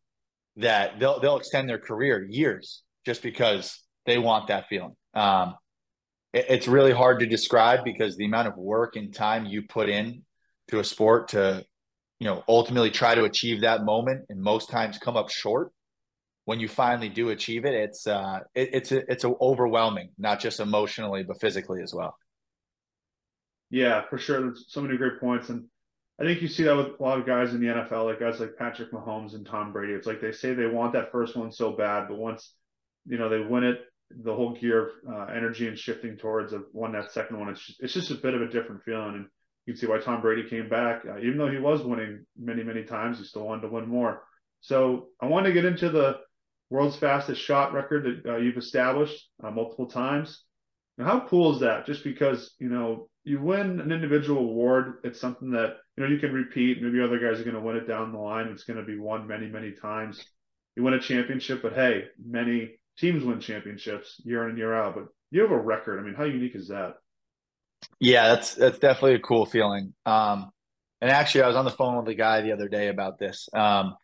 that 0.56 0.98
they'll 0.98 1.20
they'll 1.20 1.38
extend 1.38 1.68
their 1.68 1.78
career 1.78 2.26
years 2.28 2.82
just 3.06 3.22
because 3.22 3.82
they 4.06 4.18
want 4.18 4.48
that 4.48 4.66
feeling. 4.68 4.94
Um, 5.14 5.54
it's 6.32 6.68
really 6.68 6.92
hard 6.92 7.20
to 7.20 7.26
describe 7.26 7.84
because 7.84 8.16
the 8.16 8.24
amount 8.24 8.48
of 8.48 8.56
work 8.56 8.96
and 8.96 9.12
time 9.12 9.46
you 9.46 9.62
put 9.62 9.88
in 9.88 10.22
to 10.68 10.78
a 10.78 10.84
sport 10.84 11.28
to 11.28 11.64
you 12.18 12.26
know 12.26 12.44
ultimately 12.48 12.90
try 12.90 13.14
to 13.14 13.24
achieve 13.24 13.62
that 13.62 13.84
moment 13.84 14.26
and 14.28 14.40
most 14.40 14.70
times 14.70 14.98
come 14.98 15.16
up 15.16 15.30
short 15.30 15.72
when 16.44 16.60
you 16.60 16.68
finally 16.68 17.08
do 17.08 17.30
achieve 17.30 17.64
it 17.64 17.74
it's 17.74 18.06
uh 18.06 18.40
it, 18.54 18.70
it's 18.72 18.92
a, 18.92 19.10
it's 19.10 19.24
a 19.24 19.32
overwhelming 19.40 20.10
not 20.18 20.40
just 20.40 20.60
emotionally 20.60 21.22
but 21.22 21.40
physically 21.40 21.82
as 21.82 21.92
well. 21.94 22.16
Yeah 23.70 24.02
for 24.08 24.18
sure. 24.18 24.40
There's 24.40 24.66
so 24.68 24.80
many 24.80 24.96
great 24.96 25.18
points 25.18 25.48
and 25.48 25.66
i 26.20 26.24
think 26.24 26.42
you 26.42 26.48
see 26.48 26.64
that 26.64 26.76
with 26.76 27.00
a 27.00 27.02
lot 27.02 27.18
of 27.18 27.26
guys 27.26 27.54
in 27.54 27.60
the 27.60 27.66
nfl 27.66 28.04
like 28.04 28.20
guys 28.20 28.38
like 28.38 28.56
patrick 28.56 28.92
mahomes 28.92 29.34
and 29.34 29.44
tom 29.44 29.72
brady. 29.72 29.94
It's 29.94 30.06
like 30.06 30.20
they 30.20 30.32
say 30.32 30.54
they 30.54 30.66
want 30.66 30.92
that 30.92 31.10
first 31.10 31.36
one 31.36 31.50
so 31.50 31.72
bad 31.72 32.06
but 32.08 32.18
once 32.18 32.54
you 33.06 33.18
know 33.18 33.28
they 33.28 33.40
win 33.40 33.64
it 33.64 33.80
the 34.10 34.34
whole 34.34 34.54
gear 34.54 34.88
of 34.88 35.12
uh, 35.12 35.32
energy 35.32 35.68
and 35.68 35.78
shifting 35.78 36.16
towards 36.16 36.52
a 36.52 36.58
one 36.72 36.92
that 36.92 37.12
second 37.12 37.38
one. 37.38 37.48
It's 37.48 37.64
just, 37.64 37.82
it's 37.82 37.94
just 37.94 38.10
a 38.10 38.16
bit 38.16 38.34
of 38.34 38.42
a 38.42 38.48
different 38.48 38.82
feeling, 38.82 39.14
and 39.14 39.26
you 39.66 39.72
can 39.72 39.80
see 39.80 39.86
why 39.86 39.98
Tom 39.98 40.20
Brady 40.20 40.48
came 40.48 40.68
back. 40.68 41.02
Uh, 41.08 41.18
even 41.18 41.38
though 41.38 41.50
he 41.50 41.58
was 41.58 41.82
winning 41.82 42.26
many 42.38 42.62
many 42.62 42.84
times, 42.84 43.18
he 43.18 43.24
still 43.24 43.46
wanted 43.46 43.62
to 43.62 43.68
win 43.68 43.88
more. 43.88 44.22
So 44.60 45.08
I 45.20 45.26
want 45.26 45.46
to 45.46 45.52
get 45.52 45.64
into 45.64 45.90
the 45.90 46.18
world's 46.70 46.96
fastest 46.96 47.40
shot 47.40 47.72
record 47.72 48.22
that 48.24 48.32
uh, 48.32 48.36
you've 48.36 48.56
established 48.56 49.28
uh, 49.42 49.50
multiple 49.50 49.86
times. 49.86 50.44
Now, 50.98 51.04
how 51.06 51.28
cool 51.28 51.54
is 51.54 51.60
that? 51.60 51.86
Just 51.86 52.04
because 52.04 52.54
you 52.58 52.68
know 52.68 53.08
you 53.24 53.40
win 53.40 53.80
an 53.80 53.92
individual 53.92 54.40
award, 54.40 55.00
it's 55.04 55.20
something 55.20 55.50
that 55.52 55.76
you 55.96 56.02
know 56.02 56.10
you 56.10 56.18
can 56.18 56.32
repeat. 56.32 56.82
Maybe 56.82 57.00
other 57.00 57.18
guys 57.18 57.40
are 57.40 57.44
going 57.44 57.54
to 57.54 57.62
win 57.62 57.76
it 57.76 57.86
down 57.86 58.12
the 58.12 58.18
line. 58.18 58.48
It's 58.48 58.64
going 58.64 58.78
to 58.78 58.84
be 58.84 58.98
won 58.98 59.26
many 59.26 59.46
many 59.46 59.72
times. 59.72 60.24
You 60.76 60.82
win 60.82 60.94
a 60.94 61.00
championship, 61.00 61.62
but 61.62 61.74
hey, 61.74 62.04
many 62.24 62.79
teams 62.98 63.24
win 63.24 63.40
championships 63.40 64.20
year 64.24 64.44
in 64.44 64.50
and 64.50 64.58
year 64.58 64.74
out, 64.74 64.94
but 64.94 65.04
you 65.30 65.42
have 65.42 65.50
a 65.50 65.58
record. 65.58 66.00
I 66.00 66.02
mean, 66.02 66.14
how 66.14 66.24
unique 66.24 66.54
is 66.54 66.68
that? 66.68 66.94
Yeah, 67.98 68.28
that's 68.28 68.54
that's 68.54 68.78
definitely 68.78 69.14
a 69.14 69.20
cool 69.20 69.46
feeling. 69.46 69.94
Um, 70.04 70.50
and 71.00 71.10
actually, 71.10 71.42
I 71.42 71.46
was 71.46 71.56
on 71.56 71.64
the 71.64 71.70
phone 71.70 71.96
with 71.96 72.08
a 72.08 72.14
guy 72.14 72.42
the 72.42 72.52
other 72.52 72.68
day 72.68 72.88
about 72.88 73.18
this. 73.18 73.48
Um, 73.54 73.96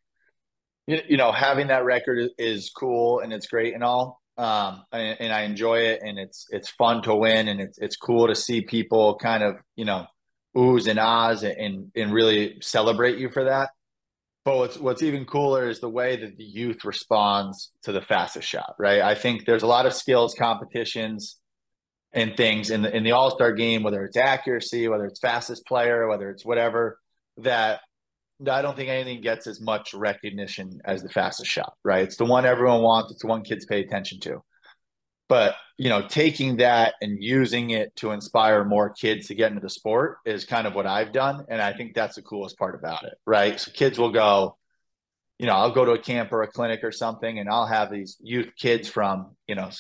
you, 0.87 1.01
you 1.09 1.16
know, 1.16 1.33
having 1.33 1.68
that 1.68 1.85
record 1.85 2.31
is 2.38 2.70
cool 2.70 3.20
and 3.20 3.33
it's 3.33 3.46
great 3.46 3.75
and 3.75 3.85
all. 3.85 4.20
Um, 4.38 4.85
and, 4.92 5.16
and 5.20 5.33
I 5.33 5.42
enjoy 5.42 5.79
it, 5.79 6.01
and 6.03 6.18
it's 6.18 6.46
it's 6.51 6.68
fun 6.68 7.03
to 7.03 7.14
win, 7.14 7.49
and 7.49 7.61
it's 7.61 7.79
it's 7.79 7.96
cool 7.96 8.29
to 8.29 8.35
see 8.35 8.61
people 8.61 9.16
kind 9.16 9.42
of 9.42 9.57
you 9.77 9.87
know 9.87 10.07
oohs 10.57 10.88
and 10.88 10.99
ahs 10.99 11.42
and 11.42 11.90
and 11.94 12.12
really 12.12 12.59
celebrate 12.61 13.18
you 13.18 13.31
for 13.31 13.44
that. 13.44 13.70
But 14.46 14.59
what's 14.59 14.78
what's 14.78 15.02
even 15.02 15.24
cooler 15.24 15.68
is 15.68 15.80
the 15.80 15.90
way 15.90 16.14
that 16.14 16.37
the 16.37 16.44
youth 16.44 16.85
responds 16.85 17.72
to 17.82 17.90
the 17.90 18.00
fastest 18.00 18.48
shot, 18.48 18.76
right? 18.78 19.00
I 19.00 19.16
think 19.16 19.44
there's 19.44 19.64
a 19.64 19.66
lot 19.66 19.87
of 19.87 19.92
skills 19.92 20.37
competitions 20.38 21.40
and 22.12 22.37
things 22.37 22.70
in 22.70 22.82
the 22.82 22.96
in 22.96 23.02
the 23.02 23.11
All 23.11 23.32
Star 23.32 23.52
game, 23.52 23.82
whether 23.82 24.04
it's 24.04 24.16
accuracy, 24.16 24.87
whether 24.87 25.04
it's 25.04 25.18
fastest 25.18 25.66
player, 25.66 26.06
whether 26.06 26.30
it's 26.30 26.44
whatever, 26.44 27.00
that 27.38 27.80
I 28.48 28.62
don't 28.62 28.76
think 28.76 28.88
anything 28.88 29.20
gets 29.20 29.48
as 29.48 29.61
much 29.61 29.92
recognition 29.94 30.80
as 30.85 31.02
the 31.02 31.09
fastest 31.09 31.50
shot, 31.50 31.72
right? 31.82 32.04
It's 32.04 32.16
the 32.16 32.24
one 32.24 32.46
everyone 32.46 32.82
wants. 32.82 33.11
It's 33.11 33.22
the 33.22 33.28
one 33.28 33.42
kids 33.42 33.66
pay 33.66 33.80
attention 33.80 34.20
to. 34.20 34.44
But 35.28 35.56
you 35.78 35.90
know, 35.90 36.06
taking 36.06 36.56
that 36.56 36.94
and 37.02 37.22
using 37.22 37.70
it 37.70 37.94
to 37.96 38.12
inspire 38.12 38.64
more 38.64 38.90
kids 38.90 39.26
to 39.26 39.34
get 39.34 39.50
into 39.50 39.60
the 39.60 39.68
sport 39.68 40.18
is 40.24 40.46
kind 40.46 40.66
of 40.66 40.74
what 40.74 40.86
I've 40.86 41.12
done, 41.12 41.44
and 41.48 41.60
I 41.60 41.74
think 41.74 41.94
that's 41.94 42.16
the 42.16 42.22
coolest 42.22 42.56
part 42.58 42.74
about 42.74 43.04
it, 43.04 43.14
right? 43.26 43.60
So 43.60 43.70
kids 43.72 43.98
will 43.98 44.12
go, 44.12 44.56
you 45.38 45.46
know, 45.46 45.52
I'll 45.52 45.74
go 45.74 45.84
to 45.84 45.92
a 45.92 45.98
camp 45.98 46.32
or 46.32 46.42
a 46.42 46.48
clinic 46.48 46.80
or 46.82 46.92
something, 46.92 47.38
and 47.38 47.48
I'll 47.48 47.66
have 47.66 47.90
these 47.90 48.16
youth 48.20 48.52
kids 48.56 48.88
from 48.88 49.36
you 49.46 49.54
know 49.54 49.70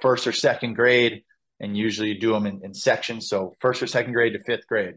first 0.00 0.26
or 0.26 0.32
second 0.32 0.74
grade, 0.74 1.22
and 1.60 1.76
usually 1.76 2.08
you 2.08 2.20
do 2.20 2.32
them 2.32 2.46
in, 2.46 2.60
in 2.64 2.72
sections, 2.72 3.28
so 3.28 3.54
first 3.60 3.82
or 3.82 3.86
second 3.86 4.14
grade 4.14 4.32
to 4.32 4.42
fifth 4.44 4.66
grade. 4.66 4.94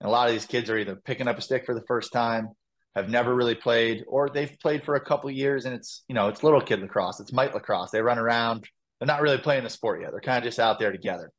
And 0.00 0.08
a 0.08 0.10
lot 0.10 0.28
of 0.28 0.34
these 0.34 0.46
kids 0.46 0.68
are 0.68 0.78
either 0.78 0.96
picking 0.96 1.28
up 1.28 1.38
a 1.38 1.42
stick 1.42 1.64
for 1.64 1.74
the 1.74 1.84
first 1.86 2.12
time, 2.12 2.48
have 2.94 3.08
never 3.08 3.34
really 3.34 3.54
played, 3.54 4.04
or 4.06 4.28
they've 4.28 4.58
played 4.60 4.82
for 4.82 4.94
a 4.94 5.00
couple 5.00 5.30
years, 5.30 5.64
and 5.64 5.74
it's 5.74 6.02
you 6.06 6.14
know 6.14 6.28
it's 6.28 6.42
little 6.42 6.60
kid 6.60 6.80
lacrosse, 6.80 7.18
it's 7.18 7.32
mite 7.32 7.54
lacrosse. 7.54 7.90
They 7.92 8.02
run 8.02 8.18
around 8.18 8.68
they're 9.00 9.06
not 9.06 9.22
really 9.22 9.38
playing 9.38 9.64
the 9.64 9.70
sport 9.70 10.02
yet. 10.02 10.10
They're 10.10 10.20
kind 10.20 10.38
of 10.38 10.44
just 10.44 10.60
out 10.60 10.78
there 10.78 10.92
together. 10.92 11.32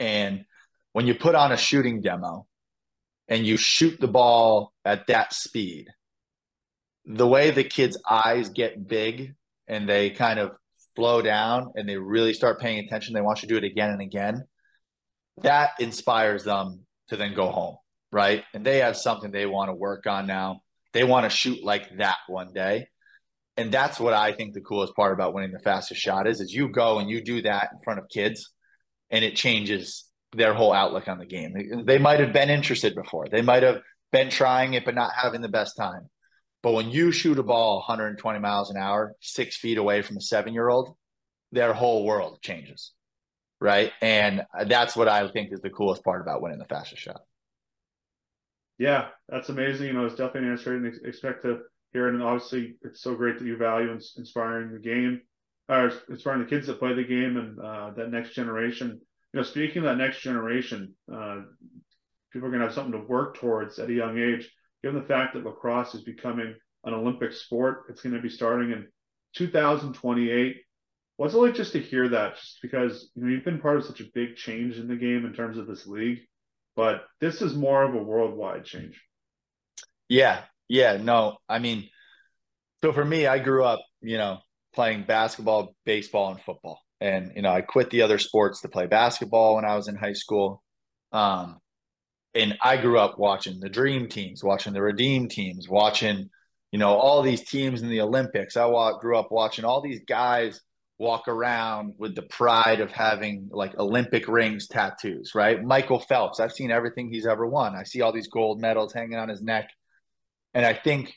And 0.00 0.44
when 0.92 1.06
you 1.06 1.14
put 1.14 1.36
on 1.36 1.52
a 1.52 1.56
shooting 1.56 2.00
demo 2.00 2.46
and 3.28 3.46
you 3.46 3.56
shoot 3.56 4.00
the 4.00 4.08
ball 4.08 4.72
at 4.84 5.06
that 5.06 5.32
speed, 5.32 5.86
the 7.06 7.28
way 7.28 7.52
the 7.52 7.64
kids' 7.64 8.00
eyes 8.08 8.48
get 8.48 8.88
big 8.88 9.34
and 9.68 9.88
they 9.88 10.10
kind 10.10 10.40
of 10.40 10.52
slow 10.96 11.22
down 11.22 11.72
and 11.76 11.88
they 11.88 11.96
really 11.96 12.34
start 12.34 12.60
paying 12.60 12.84
attention, 12.84 13.14
they 13.14 13.20
want 13.20 13.42
you 13.42 13.48
to 13.48 13.54
do 13.54 13.64
it 13.64 13.70
again 13.70 13.90
and 13.90 14.02
again. 14.02 14.44
That 15.42 15.70
inspires 15.78 16.42
them 16.42 16.80
to 17.08 17.16
then 17.16 17.34
go 17.34 17.50
home, 17.50 17.76
right? 18.10 18.42
And 18.52 18.64
they 18.64 18.78
have 18.78 18.96
something 18.96 19.30
they 19.30 19.46
want 19.46 19.68
to 19.68 19.74
work 19.74 20.06
on 20.06 20.26
now. 20.26 20.62
They 20.92 21.04
want 21.04 21.24
to 21.24 21.30
shoot 21.30 21.62
like 21.64 21.98
that 21.98 22.18
one 22.26 22.52
day 22.52 22.88
and 23.56 23.70
that's 23.70 24.00
what 24.00 24.14
I 24.14 24.32
think 24.32 24.52
the 24.52 24.60
coolest 24.60 24.94
part 24.96 25.12
about 25.12 25.34
winning 25.34 25.52
the 25.52 25.60
fastest 25.60 26.00
shot 26.00 26.26
is, 26.26 26.40
is 26.40 26.52
you 26.52 26.68
go 26.68 26.98
and 26.98 27.08
you 27.08 27.22
do 27.22 27.42
that 27.42 27.70
in 27.72 27.78
front 27.84 28.00
of 28.00 28.08
kids 28.08 28.50
and 29.10 29.24
it 29.24 29.36
changes 29.36 30.04
their 30.32 30.54
whole 30.54 30.72
outlook 30.72 31.06
on 31.06 31.18
the 31.18 31.26
game. 31.26 31.84
They 31.86 31.98
might 31.98 32.20
have 32.20 32.32
been 32.32 32.50
interested 32.50 32.94
before. 32.94 33.28
They 33.30 33.42
might 33.42 33.62
have 33.62 33.80
been 34.10 34.30
trying 34.30 34.74
it, 34.74 34.84
but 34.84 34.96
not 34.96 35.12
having 35.16 35.40
the 35.40 35.48
best 35.48 35.76
time. 35.76 36.08
But 36.62 36.72
when 36.72 36.90
you 36.90 37.12
shoot 37.12 37.38
a 37.38 37.42
ball 37.42 37.76
120 37.78 38.38
miles 38.40 38.70
an 38.70 38.76
hour, 38.76 39.14
six 39.20 39.56
feet 39.56 39.78
away 39.78 40.02
from 40.02 40.16
a 40.16 40.20
seven 40.20 40.52
year 40.52 40.68
old, 40.68 40.96
their 41.52 41.72
whole 41.72 42.04
world 42.04 42.38
changes. 42.42 42.92
Right. 43.60 43.92
And 44.02 44.42
that's 44.66 44.96
what 44.96 45.08
I 45.08 45.28
think 45.28 45.52
is 45.52 45.60
the 45.60 45.70
coolest 45.70 46.02
part 46.02 46.20
about 46.20 46.42
winning 46.42 46.58
the 46.58 46.64
fastest 46.64 47.02
shot. 47.02 47.20
Yeah, 48.78 49.08
that's 49.28 49.48
amazing. 49.48 49.86
You 49.86 49.92
know, 49.92 50.06
it's 50.06 50.16
definitely 50.16 50.48
an 50.48 50.52
answer. 50.52 50.74
And 50.74 50.92
expect 51.06 51.42
to 51.42 51.60
here, 51.94 52.08
and 52.08 52.22
obviously 52.22 52.74
it's 52.82 53.00
so 53.00 53.14
great 53.14 53.38
that 53.38 53.46
you 53.46 53.56
value 53.56 53.90
inspiring 54.18 54.72
the 54.72 54.78
game, 54.78 55.22
or 55.68 55.92
inspiring 56.10 56.40
the 56.40 56.50
kids 56.50 56.66
that 56.66 56.78
play 56.78 56.92
the 56.92 57.04
game 57.04 57.38
and 57.38 57.58
uh, 57.58 57.90
that 57.96 58.10
next 58.10 58.34
generation. 58.34 59.00
You 59.32 59.40
know, 59.40 59.42
speaking 59.42 59.78
of 59.78 59.84
that 59.84 59.96
next 59.96 60.20
generation, 60.20 60.94
uh, 61.10 61.42
people 62.32 62.48
are 62.48 62.50
going 62.50 62.60
to 62.60 62.66
have 62.66 62.74
something 62.74 63.00
to 63.00 63.06
work 63.06 63.38
towards 63.38 63.78
at 63.78 63.88
a 63.88 63.94
young 63.94 64.18
age. 64.18 64.50
Given 64.82 65.00
the 65.00 65.06
fact 65.06 65.32
that 65.32 65.44
lacrosse 65.44 65.94
is 65.94 66.02
becoming 66.02 66.54
an 66.84 66.92
Olympic 66.92 67.32
sport, 67.32 67.84
it's 67.88 68.02
going 68.02 68.14
to 68.14 68.20
be 68.20 68.28
starting 68.28 68.72
in 68.72 68.86
2028. 69.36 70.56
What's 71.16 71.32
it 71.32 71.38
like 71.38 71.54
just 71.54 71.72
to 71.72 71.80
hear 71.80 72.08
that? 72.08 72.36
Just 72.36 72.58
because 72.60 73.10
you 73.14 73.24
know 73.24 73.30
you've 73.30 73.44
been 73.44 73.60
part 73.60 73.76
of 73.76 73.84
such 73.84 74.00
a 74.00 74.10
big 74.14 74.36
change 74.36 74.78
in 74.78 74.88
the 74.88 74.96
game 74.96 75.24
in 75.24 75.32
terms 75.32 75.58
of 75.58 75.68
this 75.68 75.86
league, 75.86 76.18
but 76.74 77.04
this 77.20 77.40
is 77.40 77.54
more 77.54 77.84
of 77.84 77.94
a 77.94 78.02
worldwide 78.02 78.64
change. 78.64 79.00
Yeah, 80.08 80.42
yeah, 80.68 80.96
no, 80.96 81.38
I 81.48 81.58
mean, 81.58 81.88
so 82.82 82.92
for 82.92 83.04
me, 83.04 83.26
I 83.26 83.38
grew 83.38 83.64
up, 83.64 83.80
you 84.00 84.18
know, 84.18 84.38
playing 84.74 85.04
basketball, 85.04 85.74
baseball, 85.84 86.32
and 86.32 86.40
football, 86.40 86.80
and 87.00 87.32
you 87.36 87.42
know, 87.42 87.50
I 87.50 87.60
quit 87.62 87.90
the 87.90 88.02
other 88.02 88.18
sports 88.18 88.60
to 88.62 88.68
play 88.68 88.86
basketball 88.86 89.56
when 89.56 89.64
I 89.64 89.76
was 89.76 89.88
in 89.88 89.96
high 89.96 90.12
school. 90.12 90.62
Um, 91.12 91.60
and 92.34 92.58
I 92.62 92.76
grew 92.76 92.98
up 92.98 93.18
watching 93.18 93.60
the 93.60 93.68
dream 93.68 94.08
teams, 94.08 94.42
watching 94.42 94.72
the 94.72 94.82
redeem 94.82 95.28
teams, 95.28 95.68
watching, 95.68 96.28
you 96.72 96.78
know, 96.78 96.94
all 96.94 97.22
these 97.22 97.48
teams 97.48 97.82
in 97.82 97.88
the 97.88 98.00
Olympics. 98.00 98.56
I 98.56 98.68
grew 99.00 99.16
up 99.16 99.30
watching 99.30 99.64
all 99.64 99.80
these 99.80 100.00
guys 100.08 100.60
walk 100.98 101.28
around 101.28 101.94
with 101.98 102.14
the 102.14 102.22
pride 102.22 102.80
of 102.80 102.90
having 102.90 103.48
like 103.52 103.76
Olympic 103.78 104.26
rings 104.28 104.66
tattoos, 104.66 105.34
right? 105.34 105.62
Michael 105.62 106.00
Phelps, 106.00 106.40
I've 106.40 106.52
seen 106.52 106.70
everything 106.70 107.08
he's 107.08 107.26
ever 107.26 107.46
won. 107.46 107.74
I 107.74 107.84
see 107.84 108.00
all 108.00 108.12
these 108.12 108.28
gold 108.28 108.60
medals 108.60 108.92
hanging 108.92 109.18
on 109.18 109.28
his 109.28 109.42
neck. 109.42 109.70
And 110.54 110.64
I 110.64 110.72
think, 110.72 111.14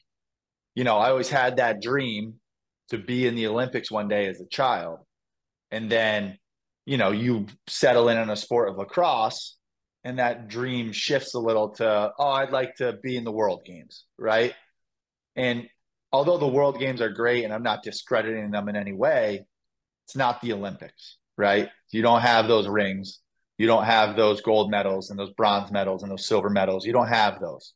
you 0.76 0.84
know, 0.84 0.98
I 0.98 1.10
always 1.10 1.30
had 1.30 1.58
that 1.58 1.82
dream 1.82 2.36
to 2.90 2.98
be 2.98 3.28
in 3.28 3.36
the 3.36 3.48
Olympics 3.48 3.92
one 3.92 4.08
day 4.08 4.28
as 4.28 4.42
a 4.42 4.48
child. 4.48 5.00
And 5.72 5.90
then, 5.90 6.38
you 6.86 6.98
know, 6.98 7.12
you 7.12 7.48
settle 7.68 8.10
in 8.10 8.18
on 8.18 8.30
a 8.30 8.36
sport 8.36 8.70
of 8.70 8.78
lacrosse 8.78 9.58
and 10.04 10.20
that 10.20 10.48
dream 10.48 10.92
shifts 10.92 11.34
a 11.34 11.40
little 11.40 11.70
to 11.70 12.12
oh 12.18 12.30
i'd 12.30 12.52
like 12.52 12.76
to 12.76 12.94
be 13.04 13.18
in 13.18 13.24
the 13.24 13.32
world 13.32 13.66
games 13.66 14.06
right? 14.18 14.54
And 15.36 15.68
although 16.14 16.38
the 16.38 16.48
world 16.48 16.80
games 16.80 17.02
are 17.02 17.10
great 17.10 17.44
and 17.44 17.54
i'm 17.54 17.64
not 17.64 17.84
discrediting 17.84 18.52
them 18.52 18.70
in 18.70 18.76
any 18.76 18.94
way 18.94 19.46
it's 20.06 20.16
not 20.16 20.40
the 20.42 20.54
olympics 20.54 21.18
right? 21.38 21.70
You 21.92 22.02
don't 22.02 22.22
have 22.22 22.48
those 22.48 22.68
rings. 22.68 23.20
You 23.58 23.68
don't 23.68 23.86
have 23.86 24.16
those 24.16 24.42
gold 24.42 24.70
medals 24.70 25.10
and 25.10 25.18
those 25.18 25.32
bronze 25.32 25.72
medals 25.72 26.04
and 26.04 26.12
those 26.12 26.28
silver 26.28 26.50
medals. 26.50 26.86
You 26.86 26.94
don't 26.94 27.08
have 27.08 27.40
those. 27.40 27.74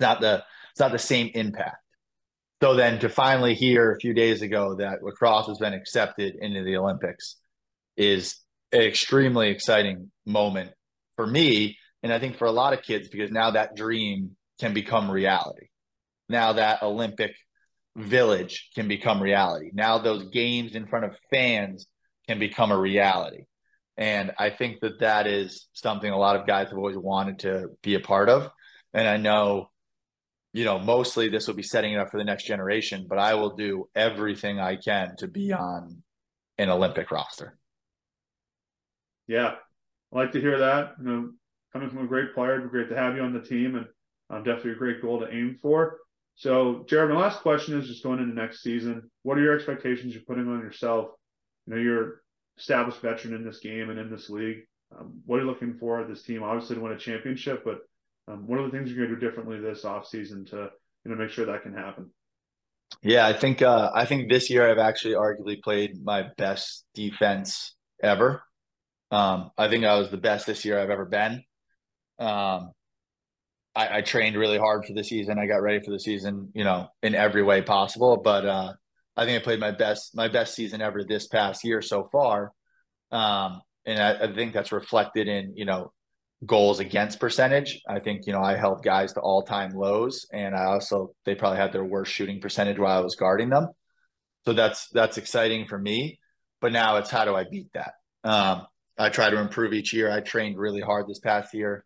Not 0.00 0.20
the 0.20 0.44
it's 0.78 0.80
not 0.80 0.92
the 0.92 0.98
same 0.98 1.30
impact 1.34 1.76
so 2.62 2.74
then 2.74 2.98
to 2.98 3.08
finally 3.08 3.54
hear 3.54 3.92
a 3.92 4.00
few 4.00 4.14
days 4.14 4.42
ago 4.42 4.76
that 4.76 5.02
lacrosse 5.02 5.46
has 5.46 5.58
been 5.58 5.74
accepted 5.74 6.34
into 6.40 6.62
the 6.64 6.76
olympics 6.76 7.36
is 7.96 8.36
an 8.72 8.82
extremely 8.82 9.48
exciting 9.48 10.10
moment 10.26 10.70
for 11.16 11.26
me, 11.26 11.76
and 12.02 12.12
I 12.12 12.20
think 12.20 12.36
for 12.36 12.46
a 12.46 12.52
lot 12.52 12.72
of 12.72 12.82
kids, 12.82 13.08
because 13.08 13.30
now 13.30 13.50
that 13.50 13.74
dream 13.74 14.36
can 14.60 14.72
become 14.72 15.10
reality. 15.10 15.66
Now 16.28 16.52
that 16.54 16.82
Olympic 16.82 17.34
village 17.96 18.70
can 18.74 18.86
become 18.86 19.20
reality. 19.20 19.70
Now 19.72 19.98
those 19.98 20.28
games 20.30 20.74
in 20.74 20.86
front 20.86 21.06
of 21.06 21.16
fans 21.30 21.86
can 22.28 22.38
become 22.38 22.70
a 22.70 22.78
reality. 22.78 23.44
And 23.96 24.32
I 24.38 24.50
think 24.50 24.80
that 24.82 25.00
that 25.00 25.26
is 25.26 25.66
something 25.72 26.10
a 26.10 26.18
lot 26.18 26.36
of 26.36 26.46
guys 26.46 26.68
have 26.68 26.78
always 26.78 26.96
wanted 26.96 27.40
to 27.40 27.70
be 27.82 27.96
a 27.96 28.00
part 28.00 28.28
of. 28.28 28.48
And 28.94 29.08
I 29.08 29.16
know, 29.16 29.70
you 30.52 30.64
know, 30.64 30.78
mostly 30.78 31.28
this 31.28 31.46
will 31.46 31.54
be 31.54 31.62
setting 31.62 31.92
it 31.92 31.98
up 31.98 32.10
for 32.10 32.18
the 32.18 32.24
next 32.24 32.44
generation, 32.44 33.06
but 33.08 33.18
I 33.18 33.34
will 33.34 33.54
do 33.54 33.88
everything 33.94 34.58
I 34.58 34.76
can 34.76 35.14
to 35.16 35.28
be 35.28 35.52
on 35.52 36.02
an 36.56 36.70
Olympic 36.70 37.10
roster. 37.10 37.58
Yeah, 39.26 39.54
I 40.12 40.16
like 40.16 40.32
to 40.32 40.40
hear 40.40 40.58
that. 40.58 40.94
You 41.00 41.06
know, 41.06 41.30
coming 41.72 41.90
from 41.90 42.04
a 42.04 42.08
great 42.08 42.34
player, 42.34 42.54
it'd 42.54 42.64
be 42.64 42.70
great 42.70 42.88
to 42.88 42.96
have 42.96 43.14
you 43.14 43.22
on 43.22 43.34
the 43.34 43.42
team, 43.42 43.76
and 43.76 43.86
um, 44.30 44.42
definitely 44.42 44.72
a 44.72 44.76
great 44.76 45.02
goal 45.02 45.20
to 45.20 45.32
aim 45.32 45.58
for. 45.60 45.98
So, 46.34 46.86
Jarrod, 46.88 47.12
my 47.12 47.20
last 47.20 47.40
question 47.40 47.78
is 47.78 47.88
just 47.88 48.02
going 48.02 48.20
into 48.20 48.34
next 48.34 48.62
season. 48.62 49.10
What 49.24 49.38
are 49.38 49.42
your 49.42 49.56
expectations 49.56 50.14
you're 50.14 50.22
putting 50.22 50.48
on 50.48 50.60
yourself? 50.60 51.08
You 51.66 51.74
know, 51.74 51.80
you're 51.80 52.22
established 52.56 53.00
veteran 53.00 53.34
in 53.34 53.44
this 53.44 53.58
game 53.58 53.90
and 53.90 53.98
in 53.98 54.10
this 54.10 54.30
league. 54.30 54.60
Um, 54.96 55.20
what 55.26 55.36
are 55.36 55.40
you 55.40 55.46
looking 55.46 55.74
for 55.74 56.00
at 56.00 56.08
this 56.08 56.22
team? 56.22 56.42
Obviously, 56.42 56.76
to 56.76 56.80
win 56.80 56.92
a 56.92 56.98
championship, 56.98 57.64
but 57.64 57.80
um, 58.28 58.46
what 58.46 58.58
are 58.58 58.64
the 58.64 58.70
things 58.70 58.90
you're 58.90 59.06
going 59.06 59.18
to 59.18 59.20
do 59.20 59.26
differently 59.26 59.58
this 59.58 59.84
offseason 59.84 60.48
to 60.50 60.68
you 61.04 61.10
know 61.10 61.16
make 61.16 61.30
sure 61.30 61.46
that 61.46 61.62
can 61.62 61.74
happen? 61.74 62.10
Yeah, 63.02 63.26
I 63.26 63.32
think 63.32 63.62
uh, 63.62 63.90
I 63.94 64.04
think 64.04 64.28
this 64.28 64.50
year 64.50 64.70
I've 64.70 64.78
actually 64.78 65.14
arguably 65.14 65.62
played 65.62 66.02
my 66.02 66.28
best 66.36 66.84
defense 66.94 67.74
ever. 68.02 68.42
Um, 69.10 69.50
I 69.56 69.68
think 69.68 69.84
I 69.84 69.98
was 69.98 70.10
the 70.10 70.16
best 70.16 70.46
this 70.46 70.64
year 70.64 70.78
I've 70.78 70.90
ever 70.90 71.06
been. 71.06 71.42
Um, 72.18 72.72
I, 73.74 73.98
I, 73.98 74.00
trained 74.02 74.36
really 74.36 74.58
hard 74.58 74.84
for 74.84 74.92
the 74.92 75.04
season. 75.04 75.38
I 75.38 75.46
got 75.46 75.62
ready 75.62 75.82
for 75.82 75.92
the 75.92 76.00
season, 76.00 76.50
you 76.52 76.64
know, 76.64 76.88
in 77.02 77.14
every 77.14 77.42
way 77.42 77.62
possible. 77.62 78.16
But 78.16 78.44
uh, 78.44 78.72
I 79.16 79.24
think 79.24 79.40
I 79.40 79.44
played 79.44 79.60
my 79.60 79.70
best 79.70 80.16
my 80.16 80.28
best 80.28 80.54
season 80.54 80.82
ever 80.82 81.04
this 81.04 81.28
past 81.28 81.64
year 81.64 81.80
so 81.80 82.08
far. 82.10 82.52
Um, 83.12 83.62
and 83.86 84.02
I, 84.02 84.24
I 84.24 84.34
think 84.34 84.52
that's 84.52 84.72
reflected 84.72 85.28
in 85.28 85.54
you 85.56 85.64
know 85.64 85.92
goals 86.44 86.80
against 86.80 87.20
percentage. 87.20 87.80
I 87.88 87.98
think 88.00 88.26
you 88.26 88.32
know 88.32 88.42
I 88.42 88.56
held 88.56 88.82
guys 88.82 89.12
to 89.14 89.20
all 89.20 89.42
time 89.42 89.72
lows, 89.72 90.26
and 90.32 90.54
I 90.54 90.64
also 90.64 91.14
they 91.24 91.34
probably 91.34 91.58
had 91.58 91.72
their 91.72 91.84
worst 91.84 92.12
shooting 92.12 92.40
percentage 92.40 92.78
while 92.78 92.98
I 92.98 93.00
was 93.02 93.16
guarding 93.16 93.50
them. 93.50 93.68
So 94.44 94.52
that's 94.52 94.88
that's 94.90 95.18
exciting 95.18 95.66
for 95.66 95.78
me. 95.78 96.18
But 96.60 96.72
now 96.72 96.96
it's 96.96 97.10
how 97.10 97.24
do 97.24 97.34
I 97.34 97.44
beat 97.50 97.68
that? 97.74 97.94
Um, 98.24 98.66
I 98.96 99.10
try 99.10 99.30
to 99.30 99.38
improve 99.38 99.72
each 99.72 99.92
year. 99.92 100.10
I 100.10 100.20
trained 100.20 100.58
really 100.58 100.80
hard 100.80 101.06
this 101.06 101.20
past 101.20 101.54
year, 101.54 101.84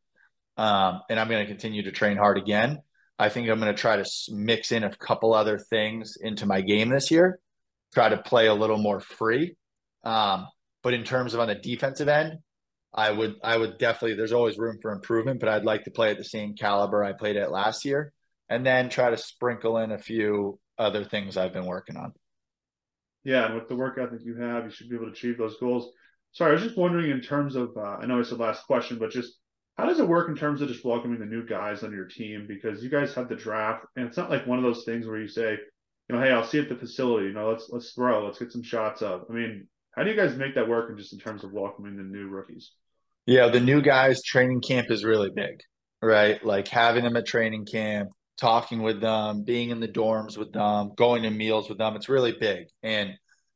um, 0.57 1.03
and 1.11 1.19
I'm 1.21 1.29
going 1.29 1.45
to 1.45 1.51
continue 1.51 1.83
to 1.85 1.93
train 1.93 2.17
hard 2.17 2.39
again. 2.39 2.81
I 3.19 3.29
think 3.29 3.49
I'm 3.49 3.61
going 3.61 3.75
to 3.75 3.81
try 3.81 3.97
to 3.97 4.11
mix 4.31 4.73
in 4.73 4.85
a 4.85 4.95
couple 4.97 5.35
other 5.35 5.59
things 5.59 6.17
into 6.21 6.47
my 6.47 6.61
game 6.61 6.89
this 6.89 7.11
year, 7.11 7.39
try 7.95 8.09
to 8.09 8.17
play 8.17 8.47
a 8.47 8.55
little 8.55 8.79
more 8.79 9.01
free. 9.01 9.55
Um, 10.03 10.49
but 10.83 10.95
in 10.95 11.05
terms 11.05 11.35
of 11.35 11.41
on 11.41 11.49
the 11.49 11.55
defensive 11.55 12.09
end, 12.09 12.39
I 12.95 13.11
would 13.11 13.37
I 13.43 13.57
would 13.57 13.79
definitely 13.79 14.17
there's 14.17 14.33
always 14.33 14.59
room 14.59 14.79
for 14.83 14.93
improvement, 14.93 15.41
but 15.41 15.49
I'd 15.49 15.65
like 15.65 15.85
to 15.85 15.91
play 15.91 16.11
at 16.11 16.19
the 16.19 16.25
same 16.25 16.55
caliber 16.55 17.03
I 17.03 17.13
played 17.13 17.37
at 17.37 17.51
last 17.51 17.85
year, 17.85 18.13
and 18.49 18.67
then 18.67 18.89
try 18.89 19.11
to 19.11 19.17
sprinkle 19.17 19.79
in 19.79 19.93
a 19.93 19.99
few 19.99 20.59
other 20.79 21.05
things 21.05 21.37
I've 21.37 21.53
been 21.53 21.67
working 21.67 21.97
on. 21.97 22.13
Yeah, 23.25 23.47
and 23.47 23.55
with 23.55 23.69
the 23.69 23.77
work 23.77 23.99
ethic 23.99 24.21
you 24.25 24.37
have, 24.37 24.65
you 24.65 24.71
should 24.71 24.89
be 24.89 24.97
able 24.97 25.07
to 25.07 25.13
achieve 25.13 25.39
those 25.39 25.57
goals. 25.59 25.91
Sorry, 26.33 26.51
I 26.51 26.55
was 26.55 26.63
just 26.63 26.77
wondering 26.77 27.11
in 27.11 27.21
terms 27.21 27.57
of, 27.57 27.71
uh, 27.77 27.99
I 28.01 28.07
know 28.07 28.19
it's 28.19 28.31
the 28.31 28.37
last 28.37 28.67
question, 28.67 28.99
but 28.99 29.11
just 29.11 29.35
how 29.77 29.87
does 29.87 30.01
it 30.01 30.09
work 30.09 30.29
in 30.29 30.37
terms 30.37 30.61
of 30.61 30.69
just 30.69 30.85
welcoming 30.85 31.19
the 31.19 31.27
new 31.27 31.47
guys 31.47 31.83
on 31.83 31.93
your 31.93 32.07
team? 32.07 32.47
Because 32.49 32.83
you 32.83 32.91
guys 32.91 33.15
have 33.15 33.29
the 33.29 33.37
draft, 33.37 33.87
and 33.97 34.07
it's 34.07 34.17
not 34.17 34.31
like 34.31 34.47
one 34.47 34.59
of 34.59 34.65
those 34.65 34.85
things 34.85 35.07
where 35.07 35.21
you 35.21 35.29
say, 35.29 35.53
you 35.53 36.17
know, 36.17 36.21
hey, 36.21 36.33
I'll 36.33 36.45
see 36.45 36.59
you 36.59 36.65
at 36.65 36.69
the 36.69 36.77
facility. 36.77 37.29
You 37.29 37.33
know, 37.33 37.51
let's 37.51 37.69
let's 37.71 37.93
throw, 37.93 38.25
let's 38.25 38.39
get 38.39 38.53
some 38.53 38.63
shots 38.63 39.03
up. 39.03 39.27
I 39.31 39.33
mean, 39.33 39.69
how 39.93 40.03
do 40.03 40.11
you 40.11 40.17
guys 40.17 40.37
make 40.37 40.55
that 40.57 40.69
work, 40.69 40.89
and 40.89 40.99
just 40.99 41.13
in 41.13 41.19
terms 41.19 41.45
of 41.45 41.53
welcoming 41.53 41.97
the 41.97 42.03
new 42.03 42.29
rookies? 42.29 42.73
Yeah, 43.27 43.49
the 43.49 43.61
new 43.61 43.83
guys 43.83 44.23
training 44.23 44.63
camp 44.63 44.91
is 44.91 45.05
really 45.05 45.31
big, 45.31 45.61
right? 46.01 46.45
Like 46.45 46.69
having 46.69 47.05
them 47.05 47.17
at 47.17 47.27
training 47.27 47.67
camp, 47.67 48.11
talking 48.37 48.83
with 48.83 49.01
them, 49.01 49.45
being 49.45 49.71
in 49.71 49.81
the 49.81 49.89
dorms 49.89 50.37
with 50.37 50.53
them, 50.53 50.93
going 50.97 51.23
to 51.23 51.31
meals 51.31 51.69
with 51.69 51.79
them. 51.79 51.95
It's 51.95 52.09
really 52.09 52.33
big, 52.33 52.67
and 52.83 53.13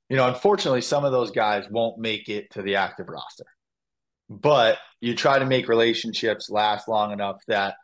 you 0.08 0.16
know, 0.16 0.28
unfortunately, 0.28 0.82
some 0.82 1.04
of 1.04 1.10
those 1.10 1.32
guys 1.32 1.66
won't 1.68 1.98
make 1.98 2.28
it 2.28 2.50
to 2.52 2.62
the 2.62 2.76
active 2.76 3.08
roster. 3.08 3.46
But 4.28 4.78
you 5.00 5.16
try 5.16 5.38
to 5.38 5.46
make 5.46 5.68
relationships 5.68 6.48
last 6.48 6.88
long 6.88 7.12
enough 7.12 7.36
that 7.48 7.74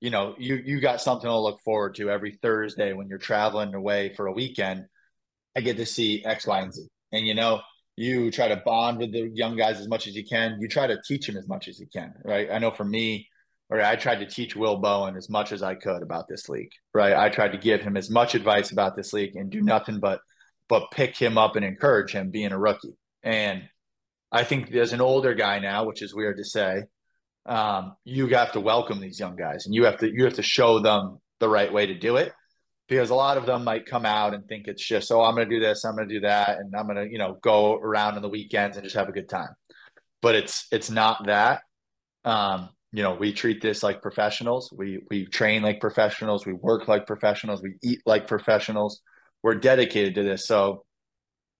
you 0.00 0.10
know 0.10 0.34
you 0.38 0.56
you 0.56 0.80
got 0.80 1.00
something 1.00 1.28
to 1.28 1.38
look 1.38 1.60
forward 1.64 1.94
to 1.96 2.10
every 2.10 2.38
Thursday 2.42 2.92
when 2.92 3.08
you're 3.08 3.18
traveling 3.18 3.74
away 3.74 4.12
for 4.14 4.26
a 4.26 4.32
weekend. 4.32 4.84
I 5.56 5.62
get 5.62 5.78
to 5.78 5.86
see 5.86 6.22
X, 6.24 6.46
Y, 6.46 6.60
and 6.60 6.72
Z, 6.72 6.86
and 7.12 7.26
you 7.26 7.34
know 7.34 7.60
you 8.00 8.30
try 8.30 8.48
to 8.48 8.56
bond 8.64 8.96
with 8.96 9.12
the 9.12 9.30
young 9.34 9.56
guys 9.56 9.78
as 9.78 9.86
much 9.86 10.06
as 10.06 10.16
you 10.16 10.24
can. 10.24 10.56
You 10.58 10.68
try 10.68 10.86
to 10.86 10.98
teach 11.06 11.26
them 11.26 11.36
as 11.36 11.46
much 11.46 11.68
as 11.68 11.78
you 11.78 11.86
can, 11.92 12.14
right? 12.24 12.48
I 12.50 12.58
know 12.58 12.70
for 12.70 12.84
me, 12.84 13.28
or 13.68 13.82
I 13.82 13.94
tried 13.96 14.20
to 14.20 14.26
teach 14.26 14.56
Will 14.56 14.78
Bowen 14.78 15.16
as 15.18 15.28
much 15.28 15.52
as 15.52 15.62
I 15.62 15.74
could 15.74 16.02
about 16.02 16.26
this 16.26 16.48
league, 16.48 16.70
right? 16.94 17.12
I 17.12 17.28
tried 17.28 17.52
to 17.52 17.58
give 17.58 17.82
him 17.82 17.98
as 17.98 18.08
much 18.08 18.34
advice 18.34 18.70
about 18.72 18.96
this 18.96 19.12
league 19.12 19.36
and 19.36 19.50
do 19.50 19.60
nothing 19.60 20.00
but 20.00 20.20
but 20.66 20.90
pick 20.92 21.14
him 21.14 21.36
up 21.36 21.56
and 21.56 21.64
encourage 21.64 22.12
him 22.12 22.30
being 22.30 22.52
a 22.52 22.58
rookie. 22.58 22.96
And 23.22 23.64
I 24.32 24.44
think 24.44 24.72
as 24.74 24.94
an 24.94 25.02
older 25.02 25.34
guy 25.34 25.58
now, 25.58 25.84
which 25.84 26.00
is 26.00 26.14
weird 26.14 26.38
to 26.38 26.44
say, 26.44 26.84
um, 27.44 27.96
you 28.04 28.28
have 28.28 28.52
to 28.52 28.60
welcome 28.60 29.00
these 29.00 29.20
young 29.20 29.36
guys 29.36 29.66
and 29.66 29.74
you 29.74 29.84
have 29.84 29.98
to 29.98 30.10
you 30.10 30.24
have 30.24 30.34
to 30.34 30.42
show 30.42 30.78
them 30.78 31.18
the 31.38 31.50
right 31.50 31.70
way 31.70 31.84
to 31.84 31.94
do 31.98 32.16
it 32.16 32.32
because 32.90 33.10
a 33.10 33.14
lot 33.14 33.38
of 33.38 33.46
them 33.46 33.62
might 33.62 33.86
come 33.86 34.04
out 34.04 34.34
and 34.34 34.46
think 34.46 34.66
it's 34.66 34.84
just 34.84 35.10
oh 35.12 35.22
I'm 35.22 35.34
going 35.34 35.48
to 35.48 35.54
do 35.54 35.60
this 35.60 35.84
I'm 35.84 35.94
going 35.94 36.08
to 36.08 36.14
do 36.14 36.20
that 36.22 36.58
and 36.58 36.74
I'm 36.74 36.86
going 36.86 36.96
to 36.96 37.10
you 37.10 37.18
know 37.18 37.38
go 37.40 37.76
around 37.76 38.16
on 38.16 38.22
the 38.22 38.28
weekends 38.28 38.76
and 38.76 38.84
just 38.84 38.96
have 38.96 39.08
a 39.08 39.12
good 39.12 39.28
time. 39.28 39.54
But 40.20 40.34
it's 40.34 40.66
it's 40.70 40.90
not 40.90 41.26
that. 41.26 41.62
Um, 42.24 42.68
you 42.92 43.02
know 43.02 43.14
we 43.14 43.32
treat 43.32 43.62
this 43.62 43.82
like 43.82 44.02
professionals. 44.02 44.70
We 44.76 45.00
we 45.08 45.24
train 45.24 45.62
like 45.62 45.80
professionals. 45.80 46.44
We 46.44 46.52
work 46.52 46.88
like 46.88 47.06
professionals. 47.06 47.62
We 47.62 47.76
eat 47.82 48.00
like 48.04 48.26
professionals. 48.26 49.00
We're 49.42 49.54
dedicated 49.54 50.16
to 50.16 50.22
this. 50.22 50.46
So, 50.46 50.84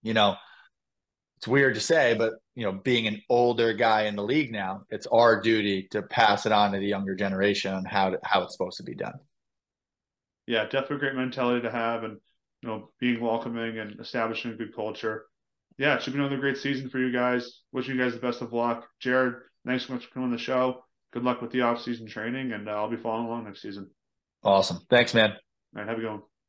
you 0.03 0.13
know, 0.13 0.35
it's 1.39 1.49
weird 1.49 1.77
to 1.77 1.81
say, 1.81 2.15
but 2.15 2.35
you 2.55 2.65
know, 2.65 2.73
being 2.73 3.07
an 3.07 3.23
older 3.31 3.73
guy 3.73 4.03
in 4.03 4.17
the 4.17 4.23
league 4.23 4.53
now, 4.53 4.83
it's 4.91 5.07
our 5.07 5.41
duty 5.41 5.89
to 5.93 6.03
pass 6.03 6.45
it 6.45 6.53
on 6.53 6.73
to 6.73 6.79
the 6.79 6.87
younger 6.87 7.15
generation 7.15 7.73
on 7.73 7.85
how 7.87 8.11
to, 8.11 8.19
how 8.23 8.43
it's 8.43 8.53
supposed 8.53 8.77
to 8.79 8.83
be 8.83 8.95
done. 8.95 9.15
Yeah, 10.51 10.65
definitely 10.65 10.97
a 10.97 10.99
great 10.99 11.15
mentality 11.15 11.63
to 11.63 11.71
have, 11.71 12.03
and 12.03 12.19
you 12.61 12.69
know, 12.69 12.91
being 12.99 13.21
welcoming 13.21 13.79
and 13.79 14.01
establishing 14.01 14.51
a 14.51 14.57
good 14.57 14.75
culture. 14.75 15.27
yeah, 15.79 15.95
it 15.95 16.03
should 16.03 16.13
be 16.13 16.19
another 16.19 16.39
great 16.39 16.59
season 16.59 16.91
for 16.91 16.99
you 16.99 17.13
guys. 17.13 17.61
Wishing 17.71 17.95
you 17.95 18.03
guys 18.03 18.15
the 18.15 18.19
best 18.19 18.43
of 18.43 18.53
luck. 18.53 18.89
Jarrod, 19.01 19.37
thanks 19.65 19.87
so 19.87 19.93
much 19.93 20.07
for 20.07 20.15
coming 20.15 20.31
on 20.31 20.33
the 20.33 20.39
show. 20.39 20.83
Good 21.13 21.23
luck 21.23 21.41
with 21.41 21.53
the 21.53 21.61
off 21.61 21.81
season 21.81 22.09
training, 22.09 22.51
and 22.51 22.69
uh, 22.69 22.73
I'll 22.73 22.91
be 22.91 22.97
following 22.97 23.27
along 23.27 23.45
next 23.45 23.63
season. 23.63 23.91
Awesome. 24.43 24.81
Thanks, 24.91 25.15
man. 25.15 25.31
All 25.31 25.37
right, 25.75 25.89
have 25.89 25.99
a 25.99 26.01
good 26.01 26.11
one. 26.11 26.23